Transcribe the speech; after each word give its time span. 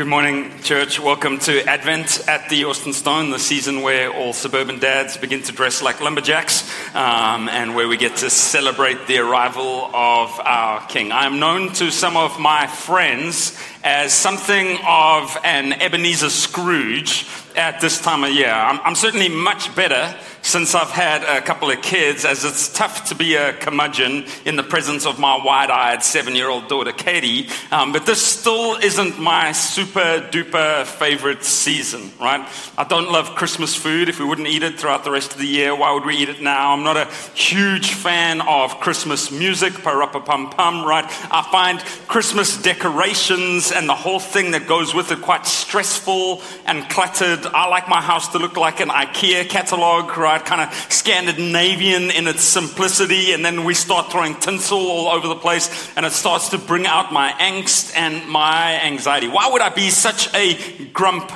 Good 0.00 0.08
morning, 0.08 0.50
church. 0.62 0.98
Welcome 0.98 1.38
to 1.40 1.62
Advent 1.68 2.26
at 2.26 2.48
the 2.48 2.64
Austin 2.64 2.94
Stone, 2.94 3.32
the 3.32 3.38
season 3.38 3.82
where 3.82 4.10
all 4.10 4.32
suburban 4.32 4.78
dads 4.78 5.18
begin 5.18 5.42
to 5.42 5.52
dress 5.52 5.82
like 5.82 6.00
lumberjacks 6.00 6.64
um, 6.94 7.50
and 7.50 7.74
where 7.74 7.86
we 7.86 7.98
get 7.98 8.16
to 8.16 8.30
celebrate 8.30 9.06
the 9.06 9.18
arrival 9.18 9.94
of 9.94 10.40
our 10.40 10.80
King. 10.86 11.12
I 11.12 11.26
am 11.26 11.38
known 11.38 11.74
to 11.74 11.90
some 11.90 12.16
of 12.16 12.40
my 12.40 12.66
friends 12.66 13.60
as 13.84 14.14
something 14.14 14.78
of 14.86 15.36
an 15.44 15.74
Ebenezer 15.74 16.30
Scrooge 16.30 17.26
at 17.54 17.82
this 17.82 18.00
time 18.00 18.24
of 18.24 18.30
year. 18.30 18.48
I'm, 18.48 18.80
I'm 18.80 18.94
certainly 18.94 19.28
much 19.28 19.76
better 19.76 20.16
since 20.42 20.74
I've 20.74 20.90
had 20.90 21.22
a 21.22 21.42
couple 21.42 21.70
of 21.70 21.82
kids, 21.82 22.24
as 22.24 22.44
it's 22.44 22.72
tough 22.72 23.08
to 23.08 23.14
be 23.14 23.34
a 23.34 23.52
curmudgeon 23.52 24.24
in 24.44 24.56
the 24.56 24.62
presence 24.62 25.06
of 25.06 25.18
my 25.18 25.38
wide 25.44 25.70
eyed 25.70 26.02
seven 26.02 26.34
year 26.34 26.48
old 26.48 26.68
daughter, 26.68 26.92
Katie. 26.92 27.48
Um, 27.70 27.92
but 27.92 28.06
this 28.06 28.24
still 28.24 28.76
isn't 28.76 29.18
my 29.18 29.52
super 29.52 30.26
duper 30.30 30.86
favorite 30.86 31.44
season, 31.44 32.10
right? 32.20 32.48
I 32.78 32.84
don't 32.84 33.10
love 33.10 33.34
Christmas 33.34 33.74
food. 33.74 34.08
If 34.08 34.18
we 34.18 34.24
wouldn't 34.24 34.48
eat 34.48 34.62
it 34.62 34.78
throughout 34.78 35.04
the 35.04 35.10
rest 35.10 35.32
of 35.32 35.38
the 35.38 35.46
year, 35.46 35.74
why 35.74 35.92
would 35.92 36.04
we 36.04 36.16
eat 36.16 36.28
it 36.28 36.40
now? 36.40 36.72
I'm 36.72 36.82
not 36.82 36.96
a 36.96 37.06
huge 37.34 37.92
fan 37.92 38.40
of 38.40 38.80
Christmas 38.80 39.30
music, 39.30 39.74
parappa 39.74 40.24
pum 40.24 40.50
pum, 40.50 40.84
right? 40.84 41.04
I 41.30 41.46
find 41.50 41.80
Christmas 42.08 42.60
decorations 42.60 43.72
and 43.72 43.88
the 43.88 43.94
whole 43.94 44.20
thing 44.20 44.52
that 44.52 44.66
goes 44.66 44.94
with 44.94 45.12
it 45.12 45.20
quite 45.20 45.46
stressful 45.46 46.42
and 46.66 46.88
cluttered. 46.88 47.46
I 47.46 47.68
like 47.68 47.88
my 47.88 48.00
house 48.00 48.28
to 48.28 48.38
look 48.38 48.56
like 48.56 48.80
an 48.80 48.88
IKEA 48.88 49.48
catalog, 49.48 50.16
right? 50.16 50.29
Right? 50.30 50.44
Kind 50.44 50.60
of 50.60 50.74
Scandinavian 50.92 52.10
in 52.10 52.26
its 52.28 52.44
simplicity, 52.44 53.32
and 53.32 53.44
then 53.44 53.64
we 53.64 53.74
start 53.74 54.12
throwing 54.12 54.34
tinsel 54.36 54.78
all 54.78 55.08
over 55.08 55.26
the 55.26 55.34
place, 55.36 55.90
and 55.96 56.06
it 56.06 56.12
starts 56.12 56.50
to 56.50 56.58
bring 56.58 56.86
out 56.86 57.12
my 57.12 57.32
angst 57.32 57.96
and 57.96 58.28
my 58.28 58.80
anxiety. 58.82 59.28
Why 59.28 59.50
would 59.50 59.62
I 59.62 59.70
be 59.70 59.90
such 59.90 60.32
a 60.34 60.86
grump 60.92 61.32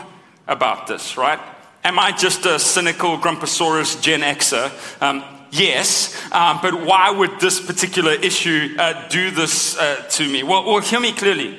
about 0.47 0.87
this, 0.87 1.17
right? 1.17 1.41
Am 1.83 1.99
I 1.99 2.13
just 2.13 2.47
a 2.47 2.59
cynical 2.59 3.19
Grumposaurus 3.19 4.01
Gen 4.01 4.21
Xer? 4.21 4.71
Um, 5.03 5.25
yes, 5.51 6.15
um, 6.33 6.61
but 6.63 6.87
why 6.87 7.11
would 7.11 7.41
this 7.41 7.61
particular 7.61 8.13
issue 8.13 8.77
uh, 8.79 9.09
do 9.09 9.31
this 9.31 9.77
uh, 9.77 10.07
to 10.11 10.29
me? 10.29 10.43
Well, 10.43 10.65
well, 10.65 10.81
hear 10.81 11.01
me 11.01 11.13
clearly. 11.13 11.59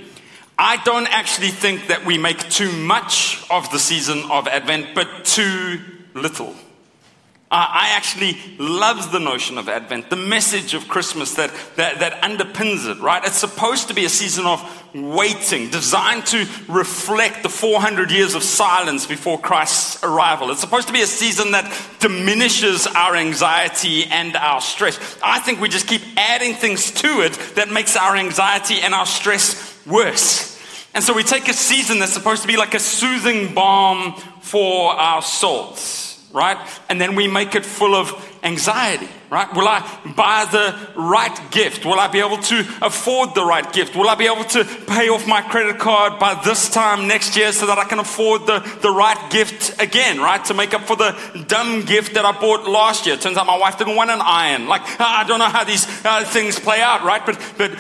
I 0.58 0.77
don't 0.77 1.08
actually 1.08 1.49
think 1.49 1.88
that 1.88 2.05
we 2.05 2.17
make 2.17 2.39
too 2.49 2.72
much 2.72 3.44
of 3.52 3.70
the 3.72 3.80
season 3.80 4.23
of 4.31 4.47
Advent, 4.47 4.95
but 4.95 5.25
too 5.25 5.81
little. 6.14 6.55
I 7.58 7.94
actually 7.95 8.38
love 8.58 9.11
the 9.11 9.20
notion 9.20 9.58
of 9.58 9.70
Advent, 9.70 10.09
the 10.09 10.17
message 10.17 10.73
of 10.73 10.88
Christmas 10.89 11.36
that, 11.36 11.53
that, 11.78 12.00
that, 12.00 12.22
underpins 12.22 12.89
it, 12.89 13.00
right? 13.02 13.23
It's 13.23 13.38
supposed 13.38 13.88
to 13.88 13.94
be 13.94 14.03
a 14.03 14.09
season 14.09 14.45
of 14.45 14.61
waiting, 14.94 15.70
designed 15.70 16.26
to 16.28 16.45
reflect 16.67 17.44
the 17.44 17.50
400 17.50 18.11
years 18.11 18.36
of 18.36 18.44
silence 18.44 19.06
before 19.06 19.39
Christ's 19.39 20.03
arrival. 20.03 20.52
It's 20.52 20.59
supposed 20.59 20.88
to 20.88 20.94
be 20.94 21.02
a 21.02 21.08
season 21.08 21.52
that 21.52 21.72
diminishes 22.00 22.88
our 22.88 23.16
anxiety 23.16 24.03
and 24.06 24.36
our 24.36 24.59
stress. 24.59 25.17
I 25.23 25.39
think 25.39 25.61
we 25.61 25.70
just 25.70 25.88
keep 25.88 26.02
adding 26.17 26.56
things 26.56 26.92
to 26.92 27.22
it 27.22 27.33
that 27.56 27.70
makes 27.70 27.95
our 27.95 28.17
anxiety 28.17 28.81
and 28.81 28.94
our 28.94 29.06
stress 29.06 29.80
worse. 29.86 30.52
And 30.94 31.03
so 31.03 31.14
we 31.14 31.23
take 31.23 31.48
a 31.48 31.53
season 31.53 32.00
that's 32.00 32.14
supposed 32.14 32.42
to 32.42 32.48
be 32.48 32.58
like 32.58 32.73
a 32.73 32.80
soothing 32.80 33.53
balm 33.53 34.16
for 34.42 34.92
our 34.92 35.22
souls 35.22 36.14
right? 36.36 36.58
And 36.89 37.00
then 37.00 37.16
we 37.16 37.28
make 37.28 37.55
it 37.55 37.66
full 37.66 37.95
of 37.95 38.11
anxiety, 38.44 39.08
right? 39.30 39.54
Will 39.54 39.68
I 39.68 39.80
buy 40.16 40.45
the 40.52 41.00
right 41.00 41.52
gift? 41.52 41.86
Will 41.86 42.00
I 42.00 42.08
be 42.08 42.20
able 42.20 42.38
to 42.38 42.59
afford 42.81 43.36
the 43.36 43.45
right 43.45 43.72
gift? 43.73 43.95
Will 43.95 44.09
I 44.09 44.16
be 44.16 44.26
able 44.26 44.45
to 44.45 44.64
pay 44.64 45.09
off 45.09 45.28
my 45.28 45.42
credit 45.42 45.78
card 45.78 46.20
by 46.20 46.42
this 46.44 46.70
time 46.70 47.08
next 47.08 47.36
year 47.38 47.52
so 47.52 47.67
that 47.67 47.78
I 47.78 47.86
can 47.86 48.00
afford 48.00 48.48
the, 48.48 48.59
the 48.82 48.90
right 48.92 49.32
gift 49.32 49.82
again, 49.82 50.20
right? 50.20 50.44
To 50.45 50.54
make 50.54 50.73
up 50.73 50.82
for 50.82 50.95
the 50.95 51.45
dumb 51.48 51.84
gift 51.86 52.16
that 52.16 52.26
I 52.26 52.32
bought 52.40 52.67
last 52.67 53.06
year. 53.06 53.17
Turns 53.17 53.38
out 53.38 53.45
my 53.45 53.58
wife 53.58 53.78
didn't 53.78 53.95
want 53.95 54.09
an 54.09 54.22
iron. 54.22 54.67
Like, 54.67 54.82
I 54.99 55.23
don't 55.28 55.39
know 55.39 55.49
how 55.49 55.64
these 55.64 55.86
uh, 56.05 56.23
things 56.23 56.60
play 56.60 56.82
out, 56.82 57.04
right? 57.04 57.26
But, 57.26 57.39
but 57.58 57.72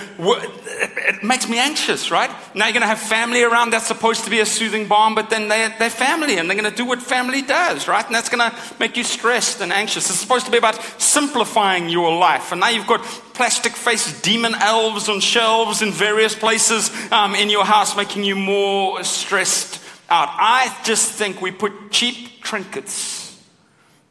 it 0.67 1.23
makes 1.23 1.47
me 1.47 1.57
anxious, 1.57 2.11
right? 2.11 2.29
Now 2.53 2.65
you're 2.65 2.73
going 2.73 2.81
to 2.81 2.87
have 2.87 2.99
family 2.99 3.43
around 3.43 3.71
that's 3.71 3.87
supposed 3.87 4.25
to 4.25 4.29
be 4.29 4.39
a 4.39 4.45
soothing 4.45 4.87
balm, 4.87 5.15
but 5.15 5.29
then 5.29 5.47
they're, 5.47 5.73
they're 5.79 5.89
family 5.89 6.37
and 6.37 6.49
they're 6.49 6.57
going 6.57 6.69
to 6.69 6.75
do 6.75 6.85
what 6.85 7.01
family 7.01 7.41
does, 7.41 7.87
right? 7.87 8.05
And 8.05 8.13
that's 8.13 8.29
going 8.29 8.49
to 8.49 8.55
make 8.79 8.97
you 8.97 9.03
stressed 9.03 9.61
and 9.61 9.71
anxious. 9.71 10.09
It's 10.09 10.19
supposed 10.19 10.45
to 10.45 10.51
be 10.51 10.57
about 10.57 10.75
about 10.75 11.01
simplifying 11.35 11.89
your 11.89 12.17
life. 12.17 12.53
And 12.53 12.61
now 12.61 12.69
you've 12.69 12.87
got 12.87 13.03
plastic 13.33 13.73
faced 13.73 14.23
demon 14.23 14.55
elves 14.55 15.09
on 15.09 15.19
shelves 15.19 15.81
in 15.81 15.91
various 15.91 16.33
places 16.33 16.89
um, 17.11 17.35
in 17.35 17.49
your 17.49 17.65
house, 17.65 17.97
making 17.97 18.23
you 18.23 18.37
more 18.37 19.03
stressed 19.03 19.83
out. 20.09 20.29
I 20.31 20.73
just 20.85 21.11
think 21.11 21.41
we 21.41 21.51
put 21.51 21.91
cheap 21.91 22.41
trinkets 22.41 23.37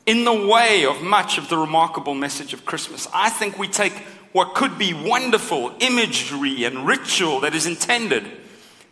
in 0.05 0.25
the 0.25 0.47
way 0.47 0.85
of 0.85 1.01
much 1.01 1.39
of 1.39 1.49
the 1.49 1.57
remarkable 1.57 2.15
message 2.15 2.53
of 2.53 2.67
Christmas. 2.67 3.09
I 3.15 3.31
think 3.31 3.59
we 3.59 3.69
take 3.69 3.95
what 4.33 4.55
could 4.55 4.77
be 4.77 4.93
wonderful 4.93 5.73
imagery 5.81 6.65
and 6.65 6.87
ritual 6.87 7.41
that 7.41 7.55
is 7.55 7.65
intended 7.65 8.25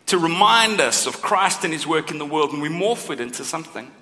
to 0.07 0.17
remind 0.17 0.81
us 0.81 1.07
of 1.07 1.21
Christ 1.21 1.65
and 1.65 1.73
his 1.75 1.87
work 1.87 2.11
in 2.11 2.17
the 2.17 2.25
world, 2.25 2.55
and 2.55 2.63
we 2.63 2.71
morph 2.71 3.11
it 3.13 3.21
into 3.21 3.45
something 3.45 3.93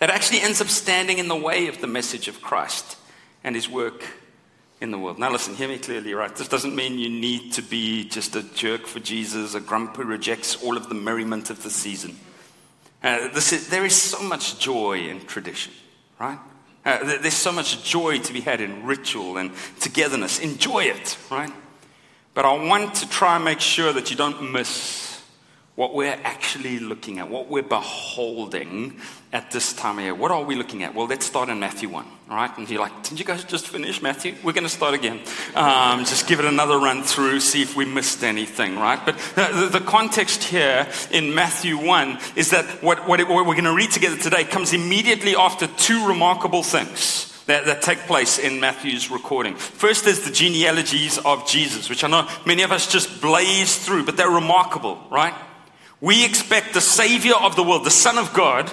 that 0.00 0.10
actually 0.10 0.40
ends 0.40 0.60
up 0.60 0.66
standing 0.66 1.18
in 1.18 1.28
the 1.28 1.36
way 1.36 1.68
of 1.68 1.80
the 1.80 1.86
message 1.86 2.26
of 2.26 2.42
Christ 2.42 2.96
and 3.46 3.54
his 3.54 3.70
work 3.70 4.04
in 4.80 4.90
the 4.90 4.98
world. 4.98 5.18
Now, 5.18 5.30
listen, 5.30 5.54
hear 5.54 5.68
me 5.68 5.78
clearly, 5.78 6.12
right? 6.12 6.34
This 6.34 6.48
doesn't 6.48 6.74
mean 6.74 6.98
you 6.98 7.08
need 7.08 7.52
to 7.54 7.62
be 7.62 8.04
just 8.04 8.36
a 8.36 8.42
jerk 8.42 8.86
for 8.86 9.00
Jesus, 9.00 9.54
a 9.54 9.60
grump 9.60 9.96
who 9.96 10.04
rejects 10.04 10.62
all 10.62 10.76
of 10.76 10.90
the 10.90 10.94
merriment 10.94 11.48
of 11.48 11.62
the 11.62 11.70
season. 11.70 12.18
Uh, 13.02 13.30
is, 13.34 13.68
there 13.68 13.84
is 13.84 13.94
so 13.94 14.20
much 14.22 14.58
joy 14.58 14.98
in 15.08 15.20
tradition, 15.20 15.72
right? 16.18 16.38
Uh, 16.84 17.18
there's 17.20 17.34
so 17.34 17.52
much 17.52 17.84
joy 17.84 18.18
to 18.18 18.32
be 18.32 18.40
had 18.40 18.60
in 18.60 18.84
ritual 18.84 19.38
and 19.38 19.52
togetherness. 19.80 20.40
Enjoy 20.40 20.80
it, 20.80 21.16
right? 21.30 21.52
But 22.34 22.44
I 22.44 22.52
want 22.52 22.96
to 22.96 23.08
try 23.08 23.36
and 23.36 23.44
make 23.44 23.60
sure 23.60 23.92
that 23.92 24.10
you 24.10 24.16
don't 24.16 24.52
miss 24.52 25.05
what 25.76 25.94
we're 25.94 26.18
actually 26.24 26.78
looking 26.78 27.18
at, 27.18 27.28
what 27.30 27.48
we're 27.48 27.62
beholding 27.62 28.98
at 29.30 29.50
this 29.50 29.74
time 29.74 29.98
of 29.98 30.04
year. 30.04 30.14
What 30.14 30.30
are 30.30 30.42
we 30.42 30.54
looking 30.54 30.82
at? 30.82 30.94
Well, 30.94 31.06
let's 31.06 31.26
start 31.26 31.50
in 31.50 31.60
Matthew 31.60 31.90
1, 31.90 32.06
all 32.30 32.36
right? 32.36 32.50
And 32.56 32.68
you're 32.68 32.80
like, 32.80 33.02
didn't 33.02 33.18
you 33.18 33.26
guys 33.26 33.44
just 33.44 33.68
finish 33.68 34.00
Matthew? 34.00 34.34
We're 34.42 34.54
going 34.54 34.64
to 34.64 34.70
start 34.70 34.94
again. 34.94 35.20
Um, 35.54 36.06
just 36.06 36.26
give 36.26 36.38
it 36.40 36.46
another 36.46 36.78
run 36.78 37.02
through, 37.02 37.40
see 37.40 37.60
if 37.60 37.76
we 37.76 37.84
missed 37.84 38.24
anything, 38.24 38.76
right? 38.76 38.98
But 39.04 39.18
the, 39.34 39.68
the 39.70 39.80
context 39.80 40.44
here 40.44 40.88
in 41.10 41.34
Matthew 41.34 41.76
1 41.76 42.20
is 42.36 42.50
that 42.50 42.82
what, 42.82 43.06
what, 43.06 43.20
it, 43.20 43.28
what 43.28 43.46
we're 43.46 43.52
going 43.52 43.64
to 43.64 43.74
read 43.74 43.90
together 43.90 44.16
today 44.16 44.44
comes 44.44 44.72
immediately 44.72 45.36
after 45.36 45.66
two 45.66 46.08
remarkable 46.08 46.62
things. 46.62 47.32
That, 47.46 47.66
that, 47.66 47.80
take 47.80 47.98
place 48.08 48.40
in 48.40 48.58
Matthew's 48.58 49.08
recording. 49.08 49.54
First, 49.54 50.04
there's 50.04 50.22
the 50.22 50.32
genealogies 50.32 51.18
of 51.18 51.46
Jesus, 51.46 51.88
which 51.88 52.02
I 52.02 52.08
know 52.08 52.28
many 52.44 52.64
of 52.64 52.72
us 52.72 52.90
just 52.90 53.20
blaze 53.20 53.78
through, 53.78 54.04
but 54.04 54.16
they're 54.16 54.28
remarkable, 54.28 54.98
right? 55.12 55.32
We 56.00 56.24
expect 56.24 56.74
the 56.74 56.80
Savior 56.80 57.34
of 57.34 57.56
the 57.56 57.62
world, 57.62 57.84
the 57.84 57.90
Son 57.90 58.18
of 58.18 58.32
God, 58.34 58.70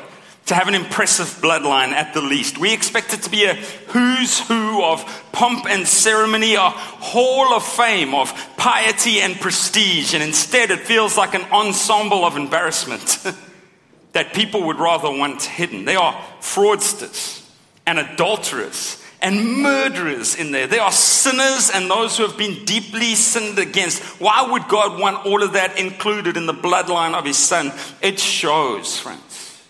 to 0.47 0.55
have 0.55 0.67
an 0.67 0.75
impressive 0.75 1.27
bloodline 1.41 1.89
at 1.89 2.13
the 2.13 2.21
least. 2.21 2.57
We 2.57 2.73
expect 2.73 3.13
it 3.13 3.21
to 3.23 3.29
be 3.29 3.45
a 3.45 3.55
who's 3.55 4.45
who 4.47 4.83
of 4.83 5.29
pomp 5.31 5.65
and 5.67 5.87
ceremony, 5.87 6.55
a 6.55 6.69
hall 6.69 7.53
of 7.53 7.65
fame 7.65 8.13
of 8.13 8.33
piety 8.57 9.21
and 9.21 9.39
prestige, 9.39 10.13
and 10.13 10.21
instead 10.21 10.69
it 10.69 10.81
feels 10.81 11.17
like 11.17 11.33
an 11.33 11.43
ensemble 11.51 12.25
of 12.25 12.35
embarrassment 12.35 13.25
that 14.11 14.33
people 14.33 14.63
would 14.67 14.79
rather 14.79 15.09
want 15.09 15.43
hidden. 15.43 15.85
They 15.85 15.95
are 15.95 16.13
fraudsters 16.41 17.47
and 17.85 17.99
adulterers 17.99 19.02
and 19.23 19.61
murderers 19.63 20.35
in 20.35 20.51
there. 20.51 20.67
There 20.67 20.81
are 20.81 20.91
sinners 20.91 21.71
and 21.73 21.89
those 21.89 22.17
who 22.17 22.27
have 22.27 22.37
been 22.37 22.65
deeply 22.65 23.15
sinned 23.15 23.57
against. 23.57 24.03
Why 24.19 24.45
would 24.51 24.67
God 24.67 24.99
want 24.99 25.25
all 25.25 25.41
of 25.41 25.53
that 25.53 25.79
included 25.79 26.35
in 26.35 26.45
the 26.45 26.53
bloodline 26.53 27.15
of 27.15 27.25
his 27.25 27.37
son? 27.37 27.71
It 28.01 28.19
shows, 28.19 28.99
friends, 28.99 29.63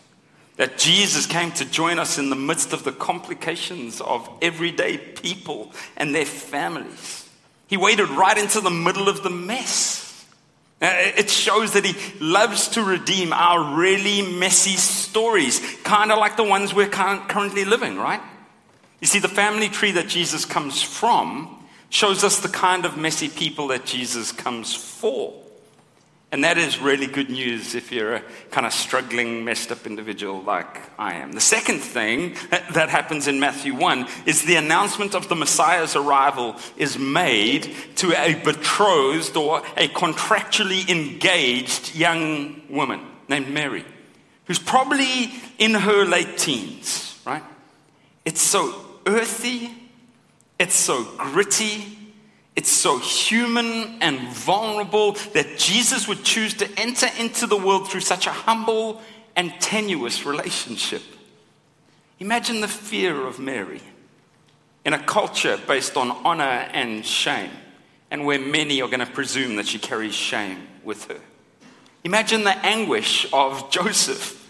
that 0.58 0.80
Jesus 0.80 1.28
came 1.28 1.52
to 1.54 1.66
join 1.66 2.00
us 2.00 2.18
in 2.18 2.32
the 2.32 2.36
midst 2.36 2.74
of 2.74 2.84
the 2.84 2.92
complications 2.92 4.02
of 4.02 4.28
everyday 4.42 4.98
people 4.98 5.72
and 5.96 6.14
their 6.16 6.26
families. 6.26 7.30
He 7.68 7.78
waded 7.78 8.10
right 8.10 8.38
into 8.38 8.60
the 8.60 8.72
middle 8.72 9.08
of 9.08 9.22
the 9.22 9.30
mess. 9.30 10.26
It 10.82 11.30
shows 11.30 11.74
that 11.74 11.86
he 11.86 11.96
loves 12.20 12.70
to 12.70 12.84
redeem 12.84 13.32
our 13.32 13.78
really 13.78 14.22
messy 14.38 14.78
stories, 14.78 15.62
kind 15.84 16.12
of 16.12 16.18
like 16.18 16.38
the 16.38 16.44
ones 16.44 16.74
we're 16.74 16.90
currently 16.90 17.66
living, 17.66 17.98
right? 17.98 18.20
You 19.00 19.08
see, 19.08 19.20
the 19.20 19.28
family 19.28 19.70
tree 19.70 19.92
that 19.92 20.08
Jesus 20.08 20.46
comes 20.46 20.82
from 20.82 21.64
shows 21.90 22.24
us 22.24 22.40
the 22.40 22.50
kind 22.50 22.86
of 22.86 22.98
messy 22.98 23.30
people 23.30 23.68
that 23.68 23.86
Jesus 23.86 24.32
comes 24.32 24.74
for. 24.74 25.34
And 26.34 26.44
that 26.44 26.58
is 26.58 26.80
really 26.80 27.06
good 27.06 27.30
news 27.30 27.76
if 27.76 27.92
you're 27.92 28.16
a 28.16 28.24
kind 28.50 28.66
of 28.66 28.74
struggling, 28.74 29.46
messed 29.46 29.72
up 29.72 29.86
individual 29.86 30.42
like 30.42 30.82
I 30.98 31.14
am. 31.14 31.34
The 31.34 31.40
second 31.40 31.78
thing 31.78 32.36
that 32.50 32.90
happens 32.90 33.28
in 33.28 33.40
Matthew 33.40 33.76
1 33.76 34.08
is 34.26 34.42
the 34.42 34.56
announcement 34.56 35.14
of 35.14 35.30
the 35.30 35.36
Messiah's 35.36 35.96
arrival 35.96 36.56
is 36.76 36.98
made 36.98 37.76
to 37.98 38.20
a 38.20 38.34
betrothed 38.34 39.38
or 39.38 39.60
a 39.78 39.88
contractually 39.90 40.90
engaged 40.90 41.94
young 41.94 42.64
woman 42.68 43.02
named 43.30 43.50
Mary, 43.50 43.86
who's 44.46 44.58
probably 44.58 45.32
in 45.60 45.76
her 45.76 46.04
late 46.04 46.40
teens, 46.40 47.22
right? 47.28 47.44
It's 48.26 48.42
so 48.42 48.83
earthy, 49.06 49.72
it's 50.60 50.76
so 50.76 51.04
gritty, 51.18 51.98
it's 52.56 52.72
so 52.72 53.00
human 53.00 54.02
and 54.02 54.20
vulnerable 54.30 55.14
that 55.34 55.58
Jesus 55.58 56.08
would 56.08 56.24
choose 56.24 56.54
to 56.56 56.70
enter 56.80 57.08
into 57.18 57.48
the 57.48 57.58
world 57.58 57.90
through 57.90 58.02
such 58.02 58.28
a 58.28 58.32
humble 58.32 59.02
and 59.36 59.52
tenuous 59.60 60.26
relationship. 60.26 61.02
Imagine 62.20 62.62
the 62.62 62.68
fear 62.68 63.26
of 63.26 63.40
Mary 63.40 63.82
in 64.86 64.94
a 64.94 65.04
culture 65.04 65.60
based 65.68 65.98
on 65.98 66.12
honor 66.12 66.44
and 66.44 67.06
shame, 67.06 67.52
and 68.12 68.26
where 68.26 68.40
many 68.40 68.82
are 68.82 68.88
going 68.88 69.00
to 69.00 69.06
presume 69.06 69.56
that 69.56 69.68
she 69.68 69.80
carries 69.80 70.14
shame 70.14 70.68
with 70.84 71.06
her. 71.06 71.20
Imagine 72.04 72.44
the 72.44 72.58
anguish 72.66 73.26
of 73.34 73.72
Joseph 73.72 74.43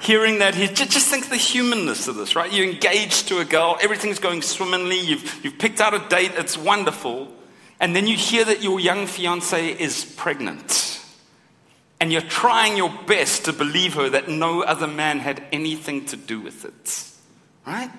hearing 0.00 0.40
that 0.40 0.54
he 0.54 0.66
just 0.68 1.08
think 1.08 1.28
the 1.28 1.36
humanness 1.36 2.08
of 2.08 2.16
this 2.16 2.36
right? 2.36 2.52
You're 2.52 2.68
engaged 2.68 3.28
to 3.28 3.38
a 3.38 3.44
girl 3.44 3.78
everything's 3.80 4.18
going 4.18 4.42
swimmingly 4.42 5.00
you've, 5.00 5.44
you've 5.44 5.58
picked 5.58 5.80
out 5.80 5.94
a 5.94 6.08
date 6.08 6.32
it's 6.36 6.56
wonderful. 6.56 7.32
And 7.78 7.94
then 7.94 8.06
you 8.06 8.16
hear 8.16 8.44
that 8.46 8.62
your 8.62 8.80
young 8.80 9.06
fiance 9.06 9.68
is 9.68 10.04
pregnant. 10.16 11.04
And 12.00 12.10
you're 12.10 12.22
trying 12.22 12.76
your 12.76 12.90
best 13.06 13.44
to 13.44 13.52
believe 13.52 13.94
her 13.94 14.08
that 14.08 14.28
no 14.28 14.62
other 14.62 14.86
man 14.86 15.18
had 15.18 15.42
anything 15.52 16.06
to 16.06 16.16
do 16.16 16.40
with 16.40 16.64
it 16.64 17.12
right? 17.66 17.90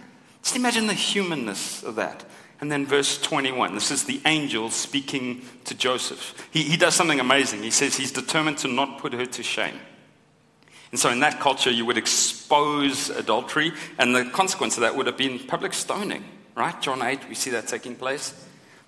Just 0.41 0.55
imagine 0.55 0.87
the 0.87 0.93
humanness 0.93 1.83
of 1.83 1.95
that. 1.95 2.25
And 2.59 2.71
then 2.71 2.87
verse 2.87 3.21
21 3.21 3.75
this 3.75 3.91
is 3.91 4.05
the 4.05 4.19
angel 4.25 4.71
speaking 4.71 5.43
to 5.65 5.75
joseph. 5.75 6.47
He, 6.51 6.63
he 6.63 6.77
does 6.77 6.95
something 6.95 7.19
amazing. 7.19 7.61
He 7.61 7.69
says 7.69 7.95
he's 7.95 8.11
determined 8.11 8.57
to 8.59 8.67
not 8.67 8.99
put 8.99 9.13
her 9.13 9.25
to 9.25 9.43
shame 9.43 9.79
and 10.91 10.99
so, 10.99 11.09
in 11.09 11.19
that 11.19 11.39
culture, 11.39 11.69
you 11.69 11.85
would 11.85 11.97
expose 11.97 13.09
adultery, 13.09 13.73
and 13.97 14.15
the 14.15 14.25
consequence 14.25 14.77
of 14.77 14.81
that 14.81 14.95
would 14.95 15.05
have 15.05 15.17
been 15.17 15.39
public 15.39 15.73
stoning, 15.73 16.23
right? 16.55 16.81
John 16.81 17.01
8, 17.01 17.27
we 17.27 17.35
see 17.35 17.49
that 17.51 17.67
taking 17.67 17.95
place. 17.95 18.33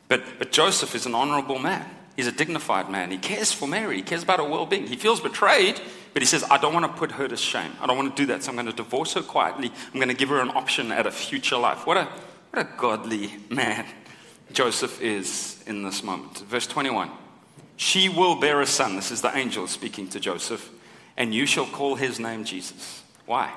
But, 0.08 0.24
but 0.40 0.52
Joseph 0.52 0.96
is 0.96 1.06
an 1.06 1.14
honorable 1.14 1.60
man. 1.60 1.86
He's 2.16 2.28
a 2.28 2.32
dignified 2.32 2.90
man. 2.90 3.12
He 3.12 3.18
cares 3.18 3.52
for 3.52 3.68
Mary. 3.68 3.98
He 3.98 4.02
cares 4.02 4.24
about 4.24 4.40
her 4.40 4.46
well 4.46 4.66
being. 4.66 4.88
He 4.88 4.96
feels 4.96 5.20
betrayed, 5.20 5.80
but 6.14 6.22
he 6.22 6.26
says, 6.26 6.44
I 6.50 6.58
don't 6.58 6.74
want 6.74 6.86
to 6.86 7.00
put 7.00 7.12
her 7.14 7.28
to 7.28 7.38
shame. 7.38 7.72
I 7.80 7.88
don't 7.88 7.98
want 7.98 8.16
to 8.16 8.22
do 8.22 8.28
that. 8.28 8.44
So 8.44 8.50
I'm 8.50 8.56
going 8.56 8.66
to 8.66 8.74
divorce 8.74 9.14
her 9.14 9.22
quietly. 9.22 9.72
I'm 9.94 10.00
going 10.00 10.10
to 10.10 10.16
give 10.16 10.30
her 10.30 10.42
an 10.42 10.50
option 10.50 10.92
at 10.92 11.06
a 11.06 11.12
future 11.12 11.58
life. 11.58 11.86
What 11.86 11.98
a, 11.98 12.10
what 12.52 12.66
a 12.66 12.70
godly 12.78 13.32
man 13.50 13.86
Joseph 14.52 15.02
is 15.02 15.64
in 15.68 15.84
this 15.84 16.04
moment. 16.04 16.40
Verse 16.40 16.68
21 16.68 17.12
She 17.78 18.10
will 18.10 18.36
bear 18.36 18.62
a 18.62 18.66
son. 18.66 18.96
This 18.96 19.12
is 19.12 19.22
the 19.22 19.36
angel 19.38 19.68
speaking 19.68 20.10
to 20.10 20.20
Joseph 20.20 20.70
and 21.20 21.36
you 21.36 21.46
shall 21.46 21.68
call 21.68 21.96
his 21.96 22.20
name 22.20 22.46
Jesus. 22.46 23.04
Why? 23.26 23.54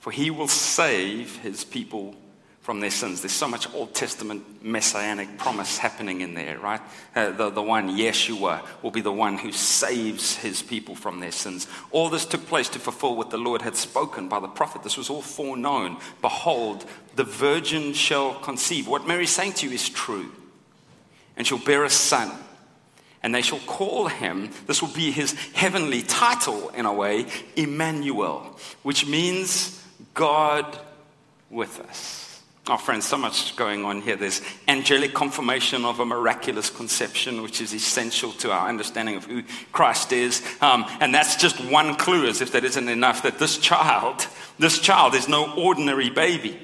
For 0.00 0.10
he 0.10 0.30
will 0.30 0.48
save 0.48 1.36
his 1.36 1.64
people 1.64 2.16
from 2.62 2.80
their 2.80 2.90
sins. 2.90 3.20
There's 3.20 3.30
so 3.30 3.46
much 3.46 3.72
Old 3.74 3.94
Testament 3.94 4.64
messianic 4.64 5.38
promise 5.38 5.78
happening 5.78 6.22
in 6.22 6.34
there, 6.34 6.58
right? 6.58 6.80
Uh, 7.14 7.30
the, 7.30 7.50
the 7.50 7.62
one, 7.62 7.96
Yeshua, 7.96 8.66
will 8.82 8.90
be 8.90 9.02
the 9.02 9.12
one 9.12 9.38
who 9.38 9.52
saves 9.52 10.34
his 10.34 10.62
people 10.62 10.96
from 10.96 11.20
their 11.20 11.30
sins. 11.30 11.68
All 11.92 12.08
this 12.08 12.24
took 12.24 12.44
place 12.46 12.68
to 12.70 12.80
fulfill 12.80 13.14
what 13.14 13.30
the 13.30 13.38
Lord 13.38 13.62
had 13.62 13.76
spoken 13.76 14.28
by 14.28 14.40
the 14.40 14.48
prophet. 14.48 14.82
This 14.82 14.96
was 14.96 15.10
all 15.10 15.22
foreknown. 15.22 15.98
Behold, 16.22 16.86
the 17.14 17.22
virgin 17.22 17.92
shall 17.92 18.34
conceive. 18.34 18.88
What 18.88 19.06
Mary's 19.06 19.30
saying 19.30 19.52
to 19.54 19.68
you 19.68 19.72
is 19.72 19.88
true. 19.88 20.32
And 21.36 21.46
she'll 21.46 21.58
bear 21.58 21.84
a 21.84 21.90
son 21.90 22.32
and 23.22 23.34
they 23.34 23.42
shall 23.42 23.58
call 23.60 24.08
him, 24.08 24.50
this 24.66 24.82
will 24.82 24.92
be 24.92 25.10
his 25.10 25.32
heavenly 25.52 26.02
title 26.02 26.68
in 26.70 26.86
a 26.86 26.92
way, 26.92 27.26
Emmanuel, 27.56 28.58
which 28.82 29.06
means 29.06 29.82
God 30.14 30.78
with 31.50 31.80
us. 31.80 32.42
Oh, 32.68 32.76
friends, 32.76 33.06
so 33.06 33.16
much 33.16 33.54
going 33.54 33.84
on 33.84 34.02
here. 34.02 34.16
There's 34.16 34.42
angelic 34.66 35.14
confirmation 35.14 35.84
of 35.84 36.00
a 36.00 36.04
miraculous 36.04 36.68
conception, 36.68 37.42
which 37.42 37.60
is 37.60 37.72
essential 37.72 38.32
to 38.32 38.50
our 38.50 38.68
understanding 38.68 39.14
of 39.14 39.24
who 39.24 39.44
Christ 39.70 40.10
is. 40.10 40.42
Um, 40.60 40.84
and 41.00 41.14
that's 41.14 41.36
just 41.36 41.60
one 41.70 41.94
clue, 41.94 42.26
as 42.26 42.40
if 42.40 42.50
that 42.52 42.64
isn't 42.64 42.88
enough, 42.88 43.22
that 43.22 43.38
this 43.38 43.58
child, 43.58 44.26
this 44.58 44.80
child 44.80 45.14
is 45.14 45.28
no 45.28 45.54
ordinary 45.54 46.10
baby. 46.10 46.58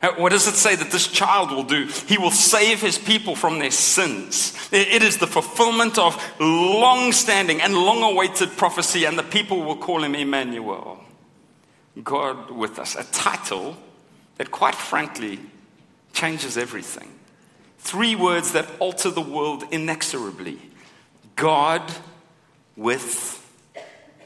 What 0.00 0.30
does 0.30 0.46
it 0.46 0.54
say 0.54 0.76
that 0.76 0.90
this 0.90 1.08
child 1.08 1.50
will 1.50 1.64
do? 1.64 1.86
He 2.06 2.18
will 2.18 2.30
save 2.30 2.80
his 2.80 2.98
people 2.98 3.34
from 3.34 3.58
their 3.58 3.70
sins. 3.70 4.56
It 4.70 5.02
is 5.02 5.16
the 5.16 5.26
fulfillment 5.26 5.98
of 5.98 6.22
long 6.38 7.12
standing 7.12 7.60
and 7.60 7.74
long 7.74 8.02
awaited 8.02 8.56
prophecy, 8.56 9.04
and 9.04 9.18
the 9.18 9.22
people 9.22 9.62
will 9.62 9.76
call 9.76 10.04
him 10.04 10.14
Emmanuel, 10.14 11.02
God 12.04 12.50
with 12.50 12.78
us. 12.78 12.94
A 12.94 13.04
title 13.04 13.76
that, 14.36 14.50
quite 14.50 14.74
frankly, 14.74 15.40
changes 16.12 16.56
everything. 16.56 17.10
Three 17.78 18.14
words 18.14 18.52
that 18.52 18.68
alter 18.78 19.10
the 19.10 19.20
world 19.20 19.64
inexorably 19.70 20.58
God 21.36 21.82
with 22.76 23.42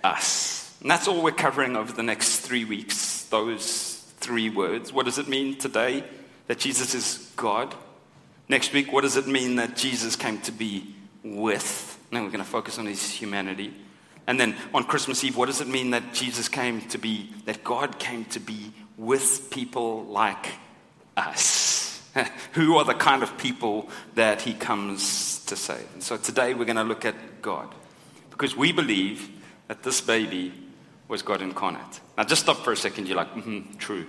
us. 0.02 0.76
And 0.80 0.90
that's 0.90 1.08
all 1.08 1.22
we're 1.22 1.32
covering 1.32 1.76
over 1.76 1.92
the 1.92 2.02
next 2.02 2.38
three 2.38 2.64
weeks, 2.64 3.24
those 3.24 3.89
three 4.20 4.50
words. 4.50 4.92
What 4.92 5.06
does 5.06 5.18
it 5.18 5.28
mean 5.28 5.56
today 5.56 6.04
that 6.46 6.58
Jesus 6.58 6.94
is 6.94 7.32
God? 7.36 7.74
Next 8.48 8.72
week, 8.72 8.92
what 8.92 9.02
does 9.02 9.16
it 9.16 9.26
mean 9.26 9.56
that 9.56 9.76
Jesus 9.76 10.16
came 10.16 10.40
to 10.42 10.52
be 10.52 10.94
with? 11.22 11.98
Now 12.10 12.22
we're 12.22 12.30
going 12.30 12.44
to 12.44 12.50
focus 12.50 12.78
on 12.78 12.86
his 12.86 13.10
humanity. 13.10 13.74
And 14.26 14.38
then 14.38 14.56
on 14.74 14.84
Christmas 14.84 15.24
Eve, 15.24 15.36
what 15.36 15.46
does 15.46 15.60
it 15.60 15.68
mean 15.68 15.90
that 15.90 16.12
Jesus 16.12 16.48
came 16.48 16.80
to 16.88 16.98
be, 16.98 17.32
that 17.46 17.64
God 17.64 17.98
came 17.98 18.24
to 18.26 18.40
be 18.40 18.72
with 18.96 19.50
people 19.50 20.04
like 20.04 20.46
us? 21.16 22.02
Who 22.52 22.76
are 22.76 22.84
the 22.84 22.94
kind 22.94 23.22
of 23.22 23.38
people 23.38 23.88
that 24.14 24.42
he 24.42 24.54
comes 24.54 25.44
to 25.46 25.56
save? 25.56 25.86
And 25.94 26.02
so 26.02 26.16
today 26.16 26.54
we're 26.54 26.64
going 26.64 26.76
to 26.76 26.84
look 26.84 27.04
at 27.04 27.42
God 27.42 27.74
because 28.30 28.56
we 28.56 28.72
believe 28.72 29.28
that 29.68 29.82
this 29.82 30.00
baby 30.00 30.52
was 31.10 31.22
God 31.22 31.42
incarnate. 31.42 32.00
Now, 32.16 32.24
just 32.24 32.42
stop 32.42 32.58
for 32.58 32.72
a 32.72 32.76
second. 32.76 33.08
You're 33.08 33.16
like, 33.16 33.34
mm-hmm, 33.34 33.76
true. 33.78 34.06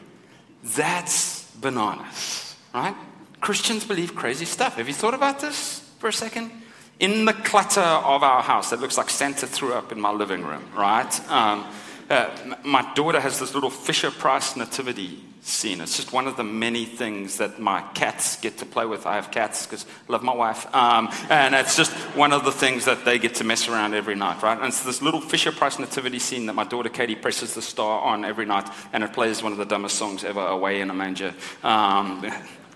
That's 0.63 1.51
bananas, 1.55 2.55
right? 2.73 2.95
Christians 3.41 3.83
believe 3.83 4.15
crazy 4.15 4.45
stuff. 4.45 4.75
Have 4.75 4.87
you 4.87 4.93
thought 4.93 5.15
about 5.15 5.39
this 5.39 5.79
for 5.97 6.07
a 6.09 6.13
second? 6.13 6.51
In 6.99 7.25
the 7.25 7.33
clutter 7.33 7.81
of 7.81 8.21
our 8.21 8.43
house, 8.43 8.69
that 8.69 8.79
looks 8.79 8.97
like 8.97 9.09
Santa 9.09 9.47
threw 9.47 9.73
up 9.73 9.91
in 9.91 9.99
my 9.99 10.11
living 10.11 10.43
room, 10.43 10.63
right? 10.75 11.29
Um, 11.31 11.65
uh, 12.11 12.55
my 12.63 12.93
daughter 12.93 13.19
has 13.19 13.39
this 13.39 13.53
little 13.53 13.69
Fisher 13.69 14.11
Price 14.11 14.55
nativity 14.55 15.23
scene. 15.43 15.81
It's 15.81 15.95
just 15.95 16.13
one 16.13 16.27
of 16.27 16.37
the 16.37 16.43
many 16.43 16.85
things 16.85 17.37
that 17.37 17.59
my 17.59 17.81
cats 17.93 18.39
get 18.39 18.57
to 18.59 18.65
play 18.65 18.85
with. 18.85 19.07
I 19.07 19.15
have 19.15 19.31
cats 19.31 19.65
because 19.65 19.85
I 20.07 20.11
love 20.11 20.21
my 20.21 20.33
wife. 20.33 20.73
Um, 20.75 21.09
and 21.29 21.55
it's 21.55 21.75
just 21.75 21.91
one 22.15 22.31
of 22.31 22.45
the 22.45 22.51
things 22.51 22.85
that 22.85 23.05
they 23.05 23.17
get 23.17 23.35
to 23.35 23.43
mess 23.43 23.67
around 23.67 23.93
every 23.95 24.15
night, 24.15 24.43
right? 24.43 24.57
And 24.57 24.67
it's 24.67 24.83
this 24.83 25.01
little 25.01 25.21
Fisher 25.21 25.51
Price 25.51 25.79
nativity 25.79 26.19
scene 26.19 26.45
that 26.45 26.53
my 26.53 26.65
daughter 26.65 26.89
Katie 26.89 27.15
presses 27.15 27.55
the 27.55 27.61
star 27.61 28.01
on 28.01 28.23
every 28.23 28.45
night, 28.45 28.69
and 28.93 29.03
it 29.03 29.13
plays 29.13 29.41
one 29.41 29.51
of 29.51 29.57
the 29.57 29.65
dumbest 29.65 29.95
songs 29.97 30.23
ever, 30.23 30.45
Away 30.45 30.81
in 30.81 30.89
a 30.89 30.93
Manger. 30.93 31.33
Um, 31.63 32.29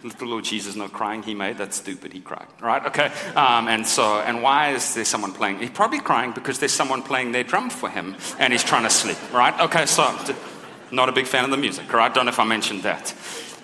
little 0.05 0.29
Lord 0.29 0.45
Jesus 0.45 0.75
not 0.75 0.93
crying 0.93 1.24
he 1.24 1.33
made. 1.33 1.57
That's 1.57 1.77
stupid. 1.77 2.13
He 2.13 2.21
cried. 2.21 2.47
Right? 2.62 2.85
Okay. 2.85 3.12
Um, 3.35 3.67
and 3.67 3.85
so 3.85 4.19
and 4.19 4.41
why 4.41 4.71
is 4.71 4.93
there 4.93 5.05
someone 5.05 5.33
playing? 5.33 5.59
He's 5.59 5.69
probably 5.69 6.00
crying 6.00 6.31
because 6.31 6.59
there's 6.59 6.74
someone 6.74 7.01
playing 7.01 7.31
their 7.31 7.43
drum 7.43 7.69
for 7.69 7.89
him 7.89 8.15
and 8.39 8.53
he's 8.53 8.63
trying 8.63 8.83
to 8.83 8.89
sleep. 8.89 9.17
Right? 9.33 9.59
Okay. 9.59 9.85
So 9.85 10.03
not 10.91 11.09
a 11.09 11.12
big 11.12 11.27
fan 11.27 11.43
of 11.43 11.51
the 11.51 11.57
music, 11.57 11.93
I 11.93 12.09
don't 12.09 12.25
know 12.25 12.29
if 12.29 12.39
I 12.39 12.45
mentioned 12.45 12.83
that. 12.83 13.13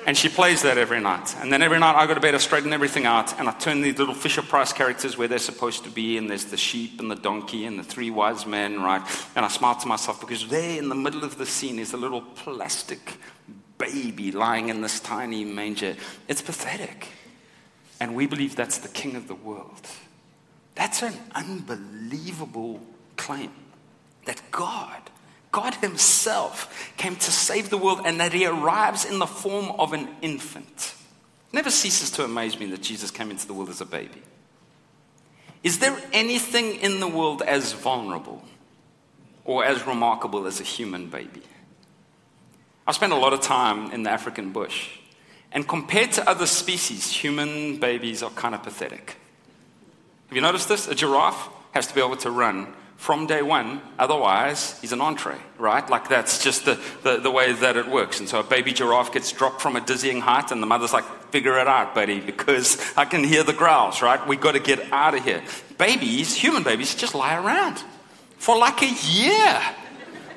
And 0.08 0.18
she 0.18 0.30
plays 0.30 0.64
that 0.64 0.80
every 0.80 1.00
night. 1.00 1.36
And 1.42 1.54
then 1.54 1.62
every 1.62 1.78
night 1.78 1.96
I 1.96 2.08
go 2.08 2.16
to 2.16 2.20
bed, 2.20 2.34
I 2.34 2.40
straighten 2.40 2.74
everything 2.74 3.06
out, 3.06 3.40
and 3.40 3.48
I 3.48 3.52
turn 3.52 3.82
these 3.82 4.00
little 4.00 4.16
Fisher 4.16 4.42
Price 4.42 4.74
characters 4.74 5.16
where 5.16 5.28
they're 5.28 5.38
supposed 5.38 5.84
to 5.84 5.92
be, 5.92 6.18
and 6.18 6.28
there's 6.28 6.46
the 6.46 6.58
sheep 6.58 7.00
and 7.00 7.12
the 7.12 7.16
donkey 7.16 7.66
and 7.66 7.78
the 7.78 7.84
three 7.84 8.10
wise 8.10 8.48
men, 8.48 8.82
right? 8.82 9.04
And 9.36 9.46
I 9.46 9.48
smile 9.48 9.76
to 9.76 9.88
myself 9.88 10.20
because 10.20 10.48
there 10.48 10.80
in 10.80 10.90
the 10.90 10.96
middle 10.96 11.24
of 11.24 11.38
the 11.38 11.46
scene 11.46 11.78
is 11.78 11.94
a 11.94 11.98
little 11.98 12.22
plastic 12.22 13.20
baby 13.82 14.32
lying 14.32 14.70
in 14.70 14.82
this 14.82 15.00
tiny 15.00 15.44
manger. 15.44 15.96
It's 16.28 16.42
pathetic. 16.42 17.08
And 18.00 18.16
we 18.16 18.28
believe 18.28 18.56
that's 18.56 18.80
the 18.80 18.88
king 18.90 19.16
of 19.16 19.28
the 19.28 19.36
world. 19.36 19.88
That's 20.76 21.04
an 21.04 21.14
unbelievable 21.36 22.82
claim 23.18 23.52
that 24.26 24.42
God 24.52 25.02
God 25.52 25.76
Himself 25.76 26.94
came 26.98 27.16
to 27.18 27.32
save 27.32 27.70
the 27.70 27.78
world 27.78 28.02
and 28.06 28.20
that 28.20 28.34
He 28.34 28.46
arrives 28.46 29.06
in 29.06 29.20
the 29.20 29.28
form 29.28 29.72
of 29.72 29.94
an 29.94 30.08
infant. 30.22 30.96
It 31.50 31.54
never 31.54 31.70
ceases 31.70 32.10
to 32.12 32.24
amaze 32.24 32.58
me 32.60 32.68
that 32.68 32.82
Jesus 32.82 33.12
came 33.12 33.30
into 33.30 33.48
the 33.48 33.54
world 33.54 33.70
as 33.70 33.82
a 33.82 33.86
baby. 33.86 34.22
Is 35.64 35.80
there 35.80 35.98
anything 36.14 36.76
in 36.76 37.00
the 37.00 37.08
world 37.08 37.42
as 37.42 37.74
vulnerable 37.74 38.44
or 39.44 39.66
as 39.66 39.86
remarkable 39.86 40.48
as 40.48 40.60
a 40.60 40.64
human 40.64 41.08
baby? 41.08 41.44
I 42.92 42.94
spent 42.94 43.14
a 43.14 43.16
lot 43.16 43.32
of 43.32 43.40
time 43.40 43.90
in 43.94 44.04
the 44.04 44.10
African 44.10 44.52
bush, 44.52 44.90
and 45.54 45.66
compared 45.66 46.12
to 46.12 46.30
other 46.30 46.46
species, 46.46 47.10
human 47.10 47.78
babies 47.78 48.22
are 48.22 48.30
kind 48.32 48.54
of 48.54 48.64
pathetic. 48.64 49.16
Have 50.28 50.36
you 50.36 50.42
noticed 50.42 50.68
this? 50.68 50.90
A 50.90 50.94
giraffe 50.94 51.48
has 51.72 51.88
to 51.88 51.96
be 51.96 52.02
able 52.02 52.18
to 52.18 52.30
run 52.30 52.74
from 52.98 53.28
day 53.28 53.44
one, 53.44 53.80
otherwise, 53.98 54.78
he's 54.82 54.92
an 54.92 55.00
entree, 55.00 55.38
right? 55.58 55.90
Like 55.90 56.10
that's 56.10 56.44
just 56.44 56.66
the, 56.66 56.78
the, 57.04 57.16
the, 57.16 57.32
way 57.32 57.54
that 57.54 57.78
it 57.78 57.88
works. 57.88 58.20
And 58.20 58.28
so 58.28 58.42
a 58.42 58.44
baby 58.44 58.74
giraffe 58.74 59.14
gets 59.14 59.32
dropped 59.32 59.62
from 59.62 59.78
a 59.78 59.82
dizzying 59.82 60.20
height, 60.20 60.52
and 60.52 60.62
the 60.62 60.68
mother's 60.68 60.92
like, 60.92 61.06
figure 61.32 61.58
it 61.60 61.70
out, 61.70 61.96
buddy, 61.96 62.20
because 62.20 62.78
I 62.98 63.06
can 63.06 63.24
hear 63.24 63.44
the 63.44 63.54
growls, 63.54 64.02
right? 64.02 64.20
We've 64.28 64.42
got 64.42 64.56
to 64.56 64.60
get 64.60 64.92
out 64.92 65.16
of 65.16 65.24
here. 65.24 65.42
Babies, 65.78 66.36
human 66.36 66.64
babies, 66.64 66.94
just 66.94 67.16
lie 67.16 67.38
around 67.38 67.82
for 68.38 68.58
like 68.58 68.82
a 68.82 68.94
year. 69.14 69.62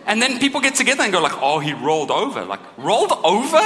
And 0.06 0.20
then 0.20 0.38
people 0.38 0.60
get 0.60 0.74
together 0.74 1.02
and 1.02 1.12
go 1.12 1.20
like, 1.20 1.40
oh, 1.42 1.58
he 1.58 1.72
rolled 1.72 2.10
over. 2.10 2.44
Like, 2.44 2.60
rolled 2.78 3.12
over? 3.24 3.62